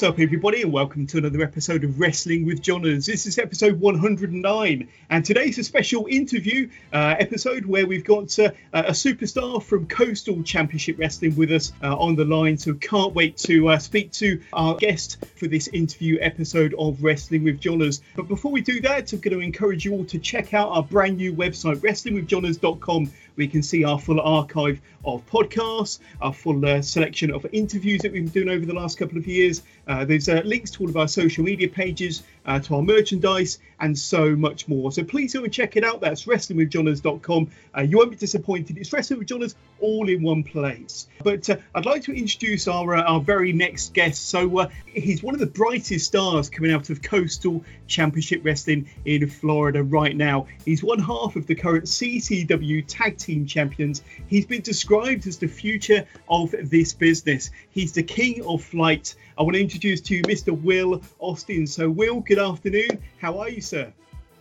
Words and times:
What's 0.00 0.14
up, 0.14 0.18
everybody, 0.18 0.62
and 0.62 0.72
welcome 0.72 1.06
to 1.08 1.18
another 1.18 1.42
episode 1.42 1.84
of 1.84 2.00
Wrestling 2.00 2.46
with 2.46 2.62
Johners. 2.62 3.04
This 3.04 3.26
is 3.26 3.38
episode 3.38 3.78
109, 3.78 4.88
and 5.10 5.24
today's 5.26 5.58
a 5.58 5.62
special 5.62 6.06
interview 6.06 6.70
uh, 6.90 7.16
episode 7.18 7.66
where 7.66 7.86
we've 7.86 8.02
got 8.02 8.38
uh, 8.38 8.50
a 8.72 8.92
superstar 8.92 9.62
from 9.62 9.86
Coastal 9.86 10.42
Championship 10.42 10.98
Wrestling 10.98 11.36
with 11.36 11.52
us 11.52 11.74
uh, 11.82 11.94
on 11.94 12.16
the 12.16 12.24
line. 12.24 12.56
So, 12.56 12.72
can't 12.72 13.14
wait 13.14 13.36
to 13.40 13.68
uh, 13.68 13.78
speak 13.78 14.10
to 14.12 14.40
our 14.54 14.74
guest 14.76 15.22
for 15.36 15.48
this 15.48 15.68
interview 15.68 16.16
episode 16.22 16.74
of 16.78 17.02
Wrestling 17.02 17.44
with 17.44 17.60
Johners. 17.60 18.00
But 18.16 18.26
before 18.26 18.52
we 18.52 18.62
do 18.62 18.80
that, 18.80 19.12
I'm 19.12 19.20
going 19.20 19.38
to 19.38 19.44
encourage 19.44 19.84
you 19.84 19.92
all 19.92 20.06
to 20.06 20.18
check 20.18 20.54
out 20.54 20.70
our 20.70 20.82
brand 20.82 21.18
new 21.18 21.34
website, 21.34 21.76
wrestlingwithjohners.com 21.80 23.12
we 23.40 23.48
can 23.48 23.62
see 23.62 23.84
our 23.84 23.98
full 23.98 24.20
archive 24.20 24.78
of 25.02 25.24
podcasts, 25.26 25.98
our 26.20 26.32
full 26.32 26.62
uh, 26.66 26.82
selection 26.82 27.32
of 27.32 27.46
interviews 27.52 28.02
that 28.02 28.12
we've 28.12 28.30
been 28.30 28.44
doing 28.44 28.54
over 28.54 28.66
the 28.66 28.74
last 28.74 28.98
couple 28.98 29.16
of 29.16 29.26
years. 29.26 29.62
Uh, 29.88 30.04
there's 30.04 30.28
uh, 30.28 30.42
links 30.44 30.70
to 30.72 30.82
all 30.82 30.90
of 30.90 30.96
our 30.98 31.08
social 31.08 31.42
media 31.42 31.66
pages, 31.66 32.22
uh, 32.46 32.58
to 32.60 32.76
our 32.76 32.82
merchandise, 32.82 33.58
and 33.80 33.98
so 33.98 34.36
much 34.36 34.68
more. 34.68 34.92
So 34.92 35.02
please 35.04 35.32
go 35.32 35.44
and 35.44 35.52
check 35.52 35.76
it 35.76 35.84
out. 35.84 36.00
That's 36.00 36.26
wrestlingwithjohners.com. 36.26 37.50
Uh, 37.76 37.80
you 37.82 37.98
won't 37.98 38.10
be 38.10 38.16
disappointed. 38.16 38.76
It's 38.78 38.92
Wrestling 38.92 39.18
with 39.18 39.28
Johners 39.28 39.54
all 39.80 40.08
in 40.08 40.22
one 40.22 40.42
place. 40.42 41.08
But 41.22 41.48
uh, 41.48 41.56
I'd 41.74 41.86
like 41.86 42.02
to 42.04 42.12
introduce 42.12 42.68
our 42.68 42.94
our 42.94 43.20
very 43.20 43.52
next 43.52 43.94
guest. 43.94 44.28
So 44.28 44.68
he's 44.86 45.22
one 45.22 45.34
of 45.34 45.40
the 45.40 45.46
brightest 45.46 46.06
stars 46.06 46.50
coming 46.50 46.72
out 46.72 46.90
of 46.90 47.02
Coastal 47.02 47.64
Championship 47.86 48.44
Wrestling 48.44 48.88
in 49.04 49.28
Florida 49.28 49.82
right 49.82 50.16
now. 50.16 50.46
He's 50.64 50.82
one 50.82 50.98
half 50.98 51.36
of 51.36 51.46
the 51.46 51.54
current 51.54 51.84
CCW 51.84 52.84
Tag 52.86 53.16
Team 53.16 53.46
Champions. 53.46 54.02
He's 54.26 54.46
been 54.46 54.62
described 54.62 55.26
as 55.26 55.38
the 55.38 55.48
future 55.48 56.06
of 56.28 56.54
this 56.62 56.92
business. 56.92 57.50
He's 57.70 57.92
the 57.92 58.02
king 58.02 58.44
of 58.44 58.62
flight. 58.62 59.14
I 59.40 59.42
want 59.42 59.54
to 59.54 59.62
introduce 59.62 60.02
to 60.02 60.16
you 60.16 60.22
Mr. 60.24 60.52
Will 60.52 61.00
Austin. 61.18 61.66
So, 61.66 61.88
Will, 61.88 62.20
good 62.20 62.38
afternoon. 62.38 63.02
How 63.22 63.38
are 63.38 63.48
you, 63.48 63.62
sir? 63.62 63.90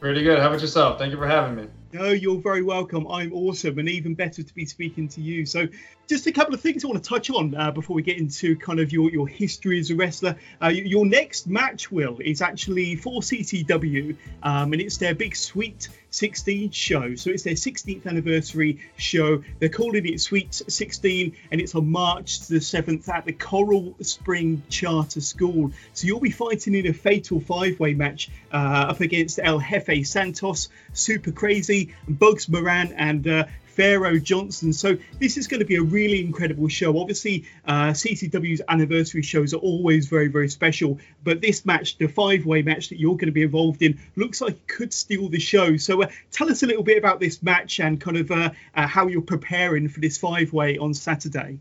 Pretty 0.02 0.23
good. 0.23 0.39
How 0.39 0.47
about 0.47 0.59
yourself? 0.59 1.00
Thank 1.00 1.14
you 1.14 1.17
for 1.17 1.25
having 1.25 1.55
me. 1.55 1.67
No, 1.94 2.09
you're 2.09 2.42
very 2.42 2.64
welcome. 2.64 3.08
I'm 3.08 3.31
awesome, 3.31 3.80
and 3.80 3.88
even 3.88 4.14
better 4.14 4.44
to 4.44 4.53
be 4.53 4.66
speaking 4.66 5.08
to 5.08 5.22
you. 5.22 5.45
So, 5.45 5.70
just 6.08 6.27
a 6.27 6.33
couple 6.33 6.53
of 6.53 6.59
things 6.59 6.83
I 6.83 6.89
want 6.89 7.02
to 7.02 7.09
touch 7.09 7.30
on 7.30 7.55
uh, 7.55 7.72
before 7.72 7.95
we 7.95 8.02
get 8.02 8.17
into 8.17 8.58
kind 8.58 8.81
of 8.81 8.92
your, 8.92 9.09
your 9.09 9.25
history 9.25 9.80
as 9.80 9.89
a 9.89 9.95
wrestler. 9.95 10.36
Uh, 10.61 10.67
your 10.67 11.05
next 11.05 11.47
match, 11.47 11.89
Will, 11.89 12.20
is 12.20 12.42
actually 12.42 12.97
for 12.97 13.22
CCW, 13.22 14.17
um, 14.44 14.73
and 14.73 14.81
it's 14.81 14.97
their 14.97 15.16
big 15.16 15.33
Sweet 15.33 15.88
16 16.11 16.71
show. 16.71 17.15
So 17.15 17.30
it's 17.30 17.43
their 17.43 17.53
16th 17.53 18.05
anniversary 18.05 18.80
show. 18.97 19.43
They're 19.59 19.70
calling 19.70 20.05
it 20.05 20.20
Sweet 20.20 20.53
16, 20.53 21.36
and 21.52 21.61
it's 21.61 21.75
on 21.75 21.89
March 21.92 22.39
the 22.47 22.55
7th 22.55 23.08
at 23.09 23.25
the 23.25 23.33
Coral 23.33 23.95
Spring 24.02 24.64
Charter 24.70 25.21
School. 25.21 25.71
So 25.93 26.08
you'll 26.08 26.20
be 26.20 26.31
fighting 26.31 26.75
in 26.75 26.87
a 26.87 26.93
fatal 26.93 27.39
five-way 27.39 27.93
match 27.93 28.30
uh, 28.52 28.87
up 28.89 29.02
against 29.02 29.39
El 29.42 29.59
Jefe 29.59 30.05
Santos, 30.05 30.70
Super 30.93 31.31
Crazy, 31.31 31.93
Bugs 32.08 32.49
Moran, 32.49 32.93
and 32.93 33.27
uh, 33.27 33.45
Pharaoh 33.79 34.19
Johnson. 34.19 34.73
So 34.73 34.97
this 35.21 35.37
is 35.37 35.47
going 35.47 35.61
to 35.61 35.65
be 35.65 35.77
a 35.77 35.81
really 35.81 36.19
incredible 36.19 36.67
show. 36.67 36.99
Obviously, 36.99 37.45
uh, 37.65 37.91
CCW's 37.91 38.61
anniversary 38.67 39.21
shows 39.21 39.53
are 39.53 39.59
always 39.59 40.07
very, 40.07 40.27
very 40.27 40.49
special. 40.49 40.99
But 41.23 41.39
this 41.39 41.65
match, 41.65 41.97
the 41.97 42.07
five-way 42.07 42.61
match 42.61 42.89
that 42.89 42.99
you're 42.99 43.13
going 43.13 43.27
to 43.27 43.31
be 43.31 43.43
involved 43.43 43.81
in, 43.81 43.97
looks 44.17 44.41
like 44.41 44.55
it 44.55 44.67
could 44.67 44.91
steal 44.91 45.29
the 45.29 45.39
show. 45.39 45.77
So 45.77 46.03
uh, 46.03 46.07
tell 46.29 46.51
us 46.51 46.61
a 46.61 46.67
little 46.67 46.83
bit 46.83 46.97
about 46.97 47.21
this 47.21 47.41
match 47.41 47.79
and 47.79 48.01
kind 48.01 48.17
of 48.17 48.29
uh, 48.31 48.49
uh 48.75 48.85
how 48.85 49.07
you're 49.07 49.21
preparing 49.21 49.87
for 49.87 50.01
this 50.01 50.17
five-way 50.17 50.77
on 50.77 50.93
Saturday. 50.93 51.59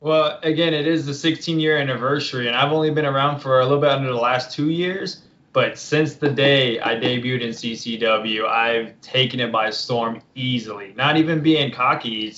Well, 0.00 0.40
again, 0.42 0.74
it 0.74 0.88
is 0.88 1.06
the 1.06 1.14
16 1.14 1.60
year 1.60 1.78
anniversary, 1.78 2.48
and 2.48 2.56
I've 2.56 2.72
only 2.72 2.90
been 2.90 3.06
around 3.06 3.38
for 3.38 3.60
a 3.60 3.62
little 3.62 3.80
bit 3.80 3.90
under 3.90 4.08
the 4.08 4.16
last 4.16 4.50
two 4.50 4.70
years. 4.70 5.22
But 5.56 5.78
since 5.78 6.16
the 6.16 6.28
day 6.28 6.78
I 6.80 6.96
debuted 6.96 7.40
in 7.40 7.48
CCW, 7.48 8.44
I've 8.46 9.00
taken 9.00 9.40
it 9.40 9.50
by 9.50 9.70
storm 9.70 10.20
easily. 10.34 10.92
Not 10.98 11.16
even 11.16 11.42
being 11.42 11.72
cocky, 11.72 12.30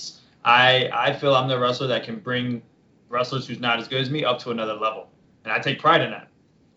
I 0.45 0.89
I 0.93 1.11
feel 1.11 1.35
I'm 1.35 1.49
the 1.49 1.59
wrestler 1.59 1.87
that 1.87 2.05
can 2.05 2.19
bring 2.19 2.61
wrestlers 3.09 3.45
who's 3.45 3.59
not 3.59 3.77
as 3.77 3.89
good 3.89 3.99
as 3.99 4.09
me 4.09 4.23
up 4.23 4.39
to 4.39 4.51
another 4.51 4.73
level, 4.73 5.09
and 5.43 5.51
I 5.51 5.59
take 5.59 5.79
pride 5.79 5.99
in 5.99 6.11
that. 6.11 6.29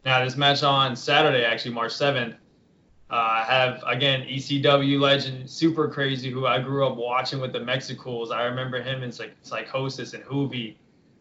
Now 0.05 0.25
this 0.25 0.37
match 0.37 0.65
on 0.65 0.97
Saturday, 0.97 1.45
actually 1.45 1.75
March 1.75 1.93
7th, 1.93 2.33
uh, 2.33 3.15
I 3.15 3.45
have 3.47 3.85
again 3.87 4.27
ECW 4.27 4.99
legend 4.99 5.49
Super 5.49 5.87
Crazy, 5.87 6.29
who 6.29 6.47
I 6.47 6.59
grew 6.59 6.85
up 6.85 6.97
watching 6.97 7.39
with 7.39 7.53
the 7.53 7.61
Mexicools. 7.61 8.33
I 8.33 8.43
remember 8.47 8.83
him 8.83 9.05
in 9.05 9.13
Psych- 9.13 9.37
Psychosis 9.43 10.13
and 10.13 10.25
Juvi. 10.25 10.75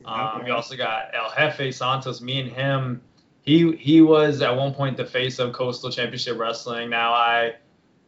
Um, 0.04 0.48
you 0.48 0.52
also 0.52 0.76
got 0.76 1.12
El 1.14 1.30
Jefe 1.30 1.72
Santos. 1.76 2.22
Me 2.22 2.40
and 2.40 2.50
him 2.50 3.02
he 3.42 3.76
he 3.76 4.02
was 4.02 4.42
at 4.42 4.56
one 4.56 4.74
point 4.74 4.98
the 4.98 5.06
face 5.06 5.40
of 5.40 5.54
Coastal 5.54 5.92
Championship 5.92 6.38
Wrestling. 6.38 6.90
Now 6.90 7.14
I 7.14 7.56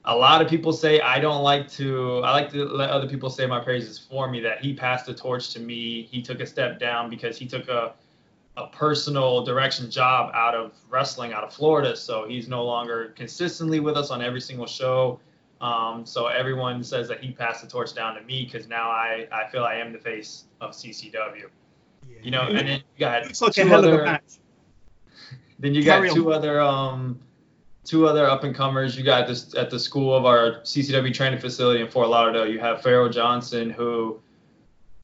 a 0.05 0.15
lot 0.15 0.41
of 0.41 0.49
people 0.49 0.73
say 0.73 0.99
I 0.99 1.19
don't 1.19 1.43
like 1.43 1.69
to 1.71 2.21
I 2.23 2.31
like 2.31 2.51
to 2.51 2.65
let 2.65 2.89
other 2.89 3.07
people 3.07 3.29
say 3.29 3.45
my 3.45 3.59
praises 3.59 3.97
for 3.97 4.29
me 4.29 4.39
that 4.41 4.59
he 4.61 4.73
passed 4.73 5.05
the 5.05 5.13
torch 5.13 5.51
to 5.53 5.59
me. 5.59 6.03
He 6.03 6.21
took 6.21 6.39
a 6.39 6.45
step 6.45 6.79
down 6.79 7.09
because 7.09 7.37
he 7.37 7.47
took 7.47 7.67
a 7.67 7.93
a 8.55 8.67
personal 8.67 9.43
direction 9.43 9.89
job 9.89 10.31
out 10.35 10.53
of 10.53 10.73
wrestling 10.89 11.33
out 11.33 11.43
of 11.43 11.51
Florida. 11.51 11.95
So 11.95 12.27
he's 12.27 12.47
no 12.47 12.63
longer 12.63 13.13
consistently 13.15 13.79
with 13.79 13.97
us 13.97 14.11
on 14.11 14.21
every 14.21 14.41
single 14.41 14.67
show. 14.67 15.19
Um, 15.59 16.05
so 16.05 16.27
everyone 16.27 16.83
says 16.83 17.07
that 17.07 17.23
he 17.23 17.31
passed 17.31 17.63
the 17.63 17.67
torch 17.67 17.95
down 17.95 18.15
to 18.15 18.21
me 18.21 18.43
because 18.43 18.67
now 18.67 18.89
I, 18.89 19.27
I 19.31 19.49
feel 19.49 19.63
I 19.63 19.75
am 19.75 19.93
the 19.93 19.97
face 19.97 20.45
of 20.61 20.71
CCW. 20.71 21.45
Yeah. 22.07 22.17
You 22.21 22.31
know, 22.31 22.41
and 22.41 22.67
then 22.67 22.67
you 22.67 22.99
got 22.99 23.25
it's 23.25 23.41
like 23.41 23.57
a 23.57 23.65
hell 23.65 23.79
other, 23.79 23.93
of 23.95 24.01
a 24.01 24.03
match. 24.03 24.39
Then 25.63 25.73
you 25.73 25.81
got 25.81 26.05
two 26.13 26.33
other 26.33 26.59
um 26.59 27.17
two 27.85 28.05
other 28.05 28.29
up 28.29 28.43
and 28.43 28.53
comers. 28.53 28.97
You 28.97 29.03
got 29.05 29.27
this 29.27 29.55
at 29.55 29.69
the 29.69 29.79
school 29.79 30.13
of 30.13 30.25
our 30.25 30.59
CCW 30.63 31.13
training 31.13 31.39
facility 31.39 31.79
in 31.79 31.87
Fort 31.87 32.09
Lauderdale. 32.09 32.45
You 32.45 32.59
have 32.59 32.81
Pharaoh 32.81 33.07
Johnson, 33.07 33.69
who 33.69 34.19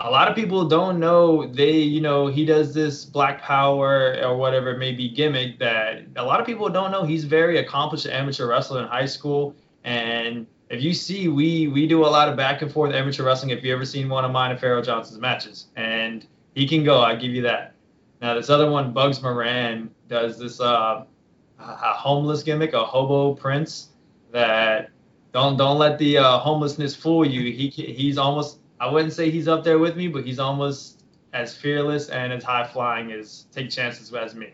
a 0.02 0.12
lot 0.12 0.28
of 0.28 0.36
people 0.36 0.68
don't 0.68 1.00
know. 1.00 1.48
They, 1.48 1.78
you 1.78 2.02
know, 2.02 2.28
he 2.28 2.46
does 2.46 2.74
this 2.74 3.06
Black 3.06 3.42
Power 3.42 4.18
or 4.22 4.36
whatever 4.36 4.72
it 4.72 4.80
may 4.80 4.92
be 4.92 5.08
gimmick 5.08 5.60
that 5.60 6.04
a 6.18 6.24
lot 6.26 6.42
of 6.42 6.46
people 6.46 6.68
don't 6.68 6.92
know. 6.92 7.06
He's 7.06 7.24
very 7.24 7.60
accomplished 7.60 8.06
amateur 8.08 8.46
wrestler 8.46 8.82
in 8.82 8.90
high 8.90 9.06
school, 9.06 9.56
and 9.86 10.46
if 10.70 10.84
you 10.84 10.94
see, 10.94 11.30
we 11.30 11.70
we 11.70 11.88
do 11.88 12.06
a 12.06 12.12
lot 12.12 12.28
of 12.28 12.36
back 12.36 12.62
and 12.62 12.70
forth 12.70 12.94
amateur 12.94 13.24
wrestling. 13.24 13.52
If 13.52 13.64
you 13.64 13.74
ever 13.74 13.86
seen 13.86 14.10
one 14.10 14.26
of 14.26 14.32
mine 14.32 14.52
and 14.52 14.60
Pharaoh 14.60 14.82
Johnson's 14.82 15.22
matches, 15.22 15.68
and 15.78 16.28
he 16.54 16.68
can 16.68 16.84
go, 16.84 17.00
I 17.00 17.16
give 17.16 17.32
you 17.32 17.44
that. 17.44 17.76
Now 18.22 18.34
this 18.34 18.50
other 18.50 18.70
one, 18.70 18.92
Bugs 18.92 19.22
Moran, 19.22 19.90
does 20.10 20.38
this 20.40 20.60
uh, 20.60 21.06
a 21.60 21.94
homeless 21.94 22.44
gimmick, 22.44 22.74
a 22.74 22.84
hobo 22.84 23.34
prince 23.34 23.90
that 24.32 24.90
don't 25.34 25.58
don't 25.58 25.78
let 25.78 25.98
the 26.00 26.18
uh, 26.18 26.40
homelessness 26.40 26.96
fool 26.96 27.26
you. 27.26 27.52
He 27.52 27.70
he's 27.70 28.18
almost 28.18 28.60
I 28.80 28.90
wouldn't 28.90 29.14
say 29.14 29.30
he's 29.30 29.48
up 29.48 29.64
there 29.64 29.80
with 29.80 29.96
me, 29.96 30.08
but 30.08 30.26
he's 30.26 30.40
almost 30.40 31.04
as 31.34 31.56
fearless 31.56 32.10
and 32.10 32.34
as 32.34 32.44
high 32.44 32.66
flying 32.66 33.12
as 33.12 33.46
take 33.52 33.70
chances 33.70 34.14
as 34.14 34.36
me. 34.36 34.54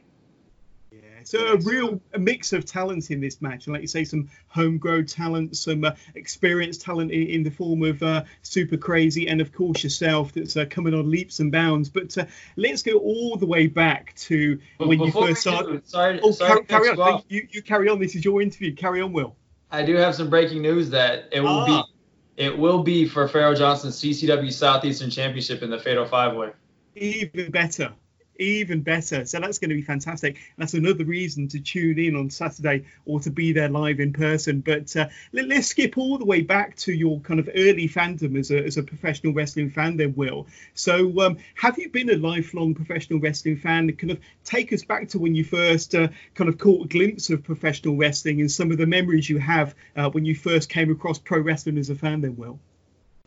So 1.25 1.39
a 1.53 1.57
real 1.57 1.99
a 2.13 2.19
mix 2.19 2.53
of 2.53 2.65
talent 2.65 3.09
in 3.09 3.19
this 3.19 3.41
match, 3.41 3.65
and 3.65 3.73
like 3.73 3.81
you 3.81 3.87
say, 3.87 4.03
some 4.03 4.29
homegrown 4.47 5.07
talent, 5.07 5.57
some 5.57 5.83
uh, 5.83 5.91
experienced 6.13 6.81
talent 6.81 7.11
in, 7.11 7.27
in, 7.27 7.43
the 7.43 7.49
form 7.49 7.81
of 7.81 8.01
uh, 8.03 8.23
Super 8.43 8.77
Crazy, 8.77 9.27
and 9.27 9.41
of 9.41 9.51
course 9.51 9.83
yourself 9.83 10.33
that's 10.33 10.55
uh, 10.55 10.65
coming 10.69 10.93
on 10.93 11.09
leaps 11.09 11.39
and 11.39 11.51
bounds. 11.51 11.89
But 11.89 12.15
uh, 12.15 12.25
let's 12.57 12.83
go 12.83 12.99
all 12.99 13.37
the 13.37 13.47
way 13.47 13.65
back 13.65 14.13
to 14.17 14.59
but 14.77 14.87
when 14.87 14.99
you 14.99 15.11
first 15.11 15.41
started. 15.41 15.87
Sorry, 15.87 16.19
oh, 16.21 16.29
sorry 16.29 16.63
carry, 16.65 16.95
carry 16.95 16.99
on. 16.99 17.23
You, 17.27 17.47
you, 17.49 17.63
carry 17.63 17.89
on. 17.89 17.99
This 17.99 18.15
is 18.15 18.23
your 18.23 18.43
interview. 18.43 18.75
Carry 18.75 19.01
on, 19.01 19.11
Will. 19.11 19.35
I 19.71 19.83
do 19.83 19.95
have 19.95 20.13
some 20.13 20.29
breaking 20.29 20.61
news 20.61 20.91
that 20.91 21.29
it 21.31 21.41
will 21.41 21.49
ah. 21.49 21.65
be 21.65 22.43
it 22.43 22.55
will 22.55 22.83
be 22.83 23.07
for 23.07 23.27
Pharaoh 23.27 23.55
Johnson's 23.55 23.99
CCW 23.99 24.53
Southeastern 24.53 25.09
Championship 25.09 25.63
in 25.63 25.71
the 25.71 25.79
Fatal 25.79 26.05
Five 26.05 26.35
Way. 26.35 26.51
Even 26.95 27.49
better 27.49 27.93
Even 28.37 28.81
better. 28.81 29.25
So 29.25 29.39
that's 29.39 29.59
going 29.59 29.69
to 29.69 29.75
be 29.75 29.81
fantastic. 29.81 30.37
That's 30.57 30.73
another 30.73 31.05
reason 31.05 31.47
to 31.49 31.59
tune 31.59 31.97
in 31.97 32.15
on 32.15 32.29
Saturday 32.29 32.85
or 33.05 33.19
to 33.21 33.29
be 33.29 33.53
there 33.53 33.69
live 33.69 33.99
in 33.99 34.11
person. 34.11 34.59
But 34.59 34.95
uh, 34.95 35.07
let, 35.31 35.49
us 35.51 35.67
skip 35.67 35.97
all 35.97 36.17
the 36.17 36.25
way 36.25 36.41
back 36.41 36.75
to 36.77 36.91
your 36.91 37.19
kind 37.21 37.39
of 37.39 37.49
early 37.55 37.87
fandom 37.87 38.37
as 38.37 38.51
a, 38.51 38.63
as 38.63 38.77
a 38.77 38.83
professional 38.83 39.33
wrestling 39.33 39.69
fan, 39.69 39.95
then, 39.97 40.15
Will. 40.15 40.47
So, 40.73 41.19
um, 41.21 41.37
have 41.55 41.77
you 41.77 41.89
been 41.89 42.09
a 42.09 42.17
lifelong 42.17 42.75
professional 42.75 43.19
wrestling 43.19 43.57
fan? 43.57 43.91
Kind 43.95 44.11
of 44.11 44.19
take 44.43 44.73
us 44.73 44.83
back 44.83 45.09
to 45.09 45.19
when 45.19 45.33
you 45.35 45.43
first 45.45 45.95
uh, 45.95 46.09
kind 46.33 46.49
of 46.49 46.57
caught 46.57 46.85
a 46.85 46.89
glimpse 46.89 47.29
of 47.29 47.43
professional 47.43 47.95
wrestling 47.95 48.41
and 48.41 48.51
some 48.51 48.71
of 48.71 48.77
the 48.77 48.85
memories 48.85 49.29
you 49.29 49.37
have 49.37 49.75
uh, 49.95 50.09
when 50.09 50.25
you 50.25 50.35
first 50.35 50.69
came 50.69 50.91
across 50.91 51.19
pro 51.19 51.39
wrestling 51.39 51.77
as 51.77 51.89
a 51.89 51.95
fan, 51.95 52.21
then, 52.21 52.35
Will. 52.35 52.59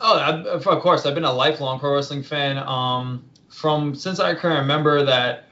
Oh, 0.01 0.17
of 0.17 0.63
course. 0.81 1.05
I've 1.05 1.15
been 1.15 1.25
a 1.25 1.33
lifelong 1.33 1.79
pro 1.79 1.95
wrestling 1.95 2.23
fan. 2.23 2.57
Um, 2.57 3.25
from 3.49 3.95
since 3.95 4.19
I 4.19 4.35
can 4.35 4.51
remember 4.51 5.03
that, 5.05 5.45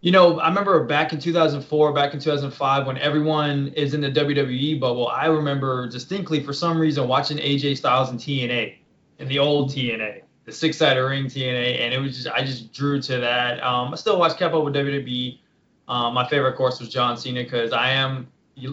you 0.00 0.10
know, 0.10 0.40
I 0.40 0.48
remember 0.48 0.84
back 0.84 1.12
in 1.12 1.20
2004, 1.20 1.92
back 1.92 2.14
in 2.14 2.20
2005, 2.20 2.86
when 2.86 2.98
everyone 2.98 3.68
is 3.76 3.94
in 3.94 4.00
the 4.00 4.10
WWE 4.10 4.80
bubble. 4.80 5.08
I 5.08 5.26
remember 5.26 5.86
distinctly, 5.88 6.42
for 6.42 6.52
some 6.52 6.78
reason, 6.78 7.06
watching 7.06 7.36
AJ 7.38 7.76
Styles 7.76 8.10
in 8.10 8.16
TNA, 8.16 8.76
in 9.18 9.28
the 9.28 9.38
old 9.38 9.70
TNA, 9.70 10.22
the 10.46 10.52
six-sided 10.52 11.00
ring 11.00 11.26
TNA, 11.26 11.80
and 11.80 11.92
it 11.92 12.00
was 12.00 12.16
just 12.16 12.28
I 12.28 12.42
just 12.44 12.72
drew 12.72 13.00
to 13.02 13.18
that. 13.18 13.62
Um, 13.62 13.92
I 13.92 13.96
still 13.96 14.18
watch 14.18 14.38
kept 14.38 14.54
up 14.54 14.64
with 14.64 14.74
WWE. 14.74 15.38
Um, 15.88 16.14
my 16.14 16.26
favorite, 16.28 16.50
of 16.50 16.56
course, 16.56 16.80
was 16.80 16.88
John 16.88 17.16
Cena 17.16 17.42
because 17.42 17.72
I 17.72 17.90
am 17.90 18.28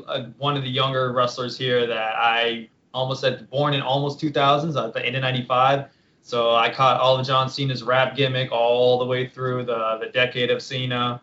uh, 0.08 0.24
one 0.38 0.56
of 0.56 0.64
the 0.64 0.70
younger 0.70 1.12
wrestlers 1.12 1.58
here 1.58 1.86
that 1.88 2.16
I 2.16 2.70
almost 2.94 3.22
said 3.22 3.50
born 3.50 3.74
in 3.74 3.82
almost 3.82 4.20
2000s, 4.20 4.82
at 4.82 4.94
the 4.94 5.06
end 5.06 5.16
of 5.16 5.22
95. 5.22 5.86
So 6.28 6.54
I 6.54 6.70
caught 6.70 7.00
all 7.00 7.18
of 7.18 7.26
John 7.26 7.50
Cena's 7.50 7.84
rap 7.84 8.14
gimmick 8.14 8.52
all 8.52 9.00
the 9.00 9.06
way 9.06 9.30
through 9.30 9.64
the 9.64 9.98
the 10.02 10.08
decade 10.08 10.52
of 10.52 10.62
Cena. 10.62 11.22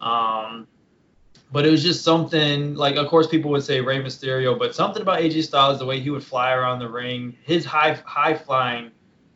Um, 0.00 0.66
but 1.52 1.64
it 1.64 1.70
was 1.70 1.84
just 1.84 2.02
something 2.02 2.74
like, 2.74 2.96
of 2.96 3.06
course, 3.06 3.28
people 3.28 3.52
would 3.52 3.62
say 3.62 3.80
Rey 3.80 4.02
Mysterio, 4.02 4.58
but 4.58 4.74
something 4.74 5.02
about 5.02 5.20
AJ 5.20 5.44
Styles, 5.44 5.78
the 5.78 5.86
way 5.86 6.00
he 6.00 6.10
would 6.10 6.24
fly 6.24 6.50
around 6.50 6.80
the 6.80 6.88
ring, 6.88 7.36
his 7.44 7.64
high 7.64 7.92
high 8.04 8.34
flying, 8.34 8.90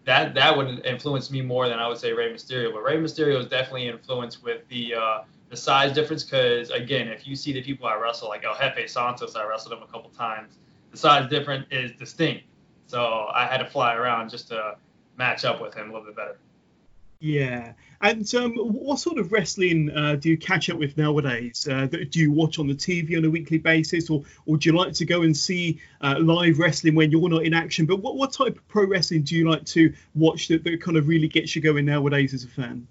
that 0.05 0.35
that 0.35 0.57
would 0.57 0.85
influence 0.85 1.31
me 1.31 1.43
more 1.43 1.69
than 1.69 1.79
I 1.79 1.87
would 1.87 1.99
say 1.99 2.13
Rey 2.13 2.35
Mysterio. 2.35 2.73
But 2.73 2.83
Rey 2.83 2.97
Mysterio 2.97 3.39
is 3.39 3.47
definitely 3.47 3.87
influenced 3.87 4.43
with 4.43 4.67
the 4.67 4.97
uh, 4.97 5.23
the 5.49 5.57
size 5.57 5.95
difference, 5.95 6.25
because 6.25 6.71
again, 6.71 7.07
if 7.07 7.25
you 7.25 7.37
see 7.37 7.53
the 7.53 7.63
people 7.63 7.87
I 7.87 7.95
wrestle, 7.95 8.31
like 8.31 8.43
El 8.43 8.57
Jefe 8.57 8.91
Santos, 8.91 9.37
I 9.37 9.47
wrestled 9.47 9.75
him 9.75 9.85
a 9.85 9.87
couple 9.87 10.11
times. 10.11 10.59
The 10.91 10.97
size 10.97 11.31
difference 11.31 11.67
is 11.71 11.93
distinct, 11.93 12.47
so 12.89 13.29
I 13.33 13.47
had 13.47 13.59
to 13.59 13.67
fly 13.67 13.95
around 13.95 14.31
just 14.31 14.49
to 14.49 14.75
match 15.17 15.45
up 15.45 15.61
with 15.61 15.75
him 15.75 15.91
a 15.91 15.93
little 15.93 16.07
bit 16.07 16.17
better. 16.17 16.39
Yeah, 17.21 17.73
and 18.03 18.35
um, 18.35 18.53
what 18.57 18.99
sort 18.99 19.19
of 19.19 19.33
wrestling 19.33 19.91
uh, 19.97 20.17
do 20.17 20.29
you 20.29 20.37
catch 20.37 20.69
up 20.69 20.77
with 20.77 20.99
nowadays? 20.99 21.67
Uh, 21.67 21.87
do 21.87 22.21
you 22.21 22.31
watch 22.31 22.59
on 22.59 22.67
the 22.67 22.75
TV 22.75 23.17
on 23.17 23.25
a 23.25 23.31
weekly 23.31 23.57
basis, 23.57 24.11
or 24.11 24.23
or 24.45 24.59
do 24.59 24.69
you 24.69 24.77
like 24.77 24.93
to 24.95 25.07
go 25.07 25.23
and 25.23 25.35
see 25.35 25.81
uh, 26.03 26.17
live 26.19 26.59
wrestling 26.59 26.95
when 26.95 27.11
you're 27.11 27.27
not 27.31 27.45
in 27.45 27.55
action? 27.55 27.87
But 27.87 28.03
what, 28.03 28.17
what 28.17 28.33
type 28.33 28.59
of 28.59 28.69
pro 28.69 28.85
wrestling 28.85 29.23
do 29.23 29.37
you 29.37 29.49
like 29.49 29.65
to 29.67 29.95
watch 30.15 30.49
that, 30.49 30.65
that 30.65 30.83
kind 30.83 30.99
of 30.99 31.09
really 31.09 31.29
gets 31.29 31.57
you 31.57 31.63
going 31.63 31.87
nowadays 31.87 32.35
as 32.35 32.45
a 32.45 32.49
fan? 32.49 32.87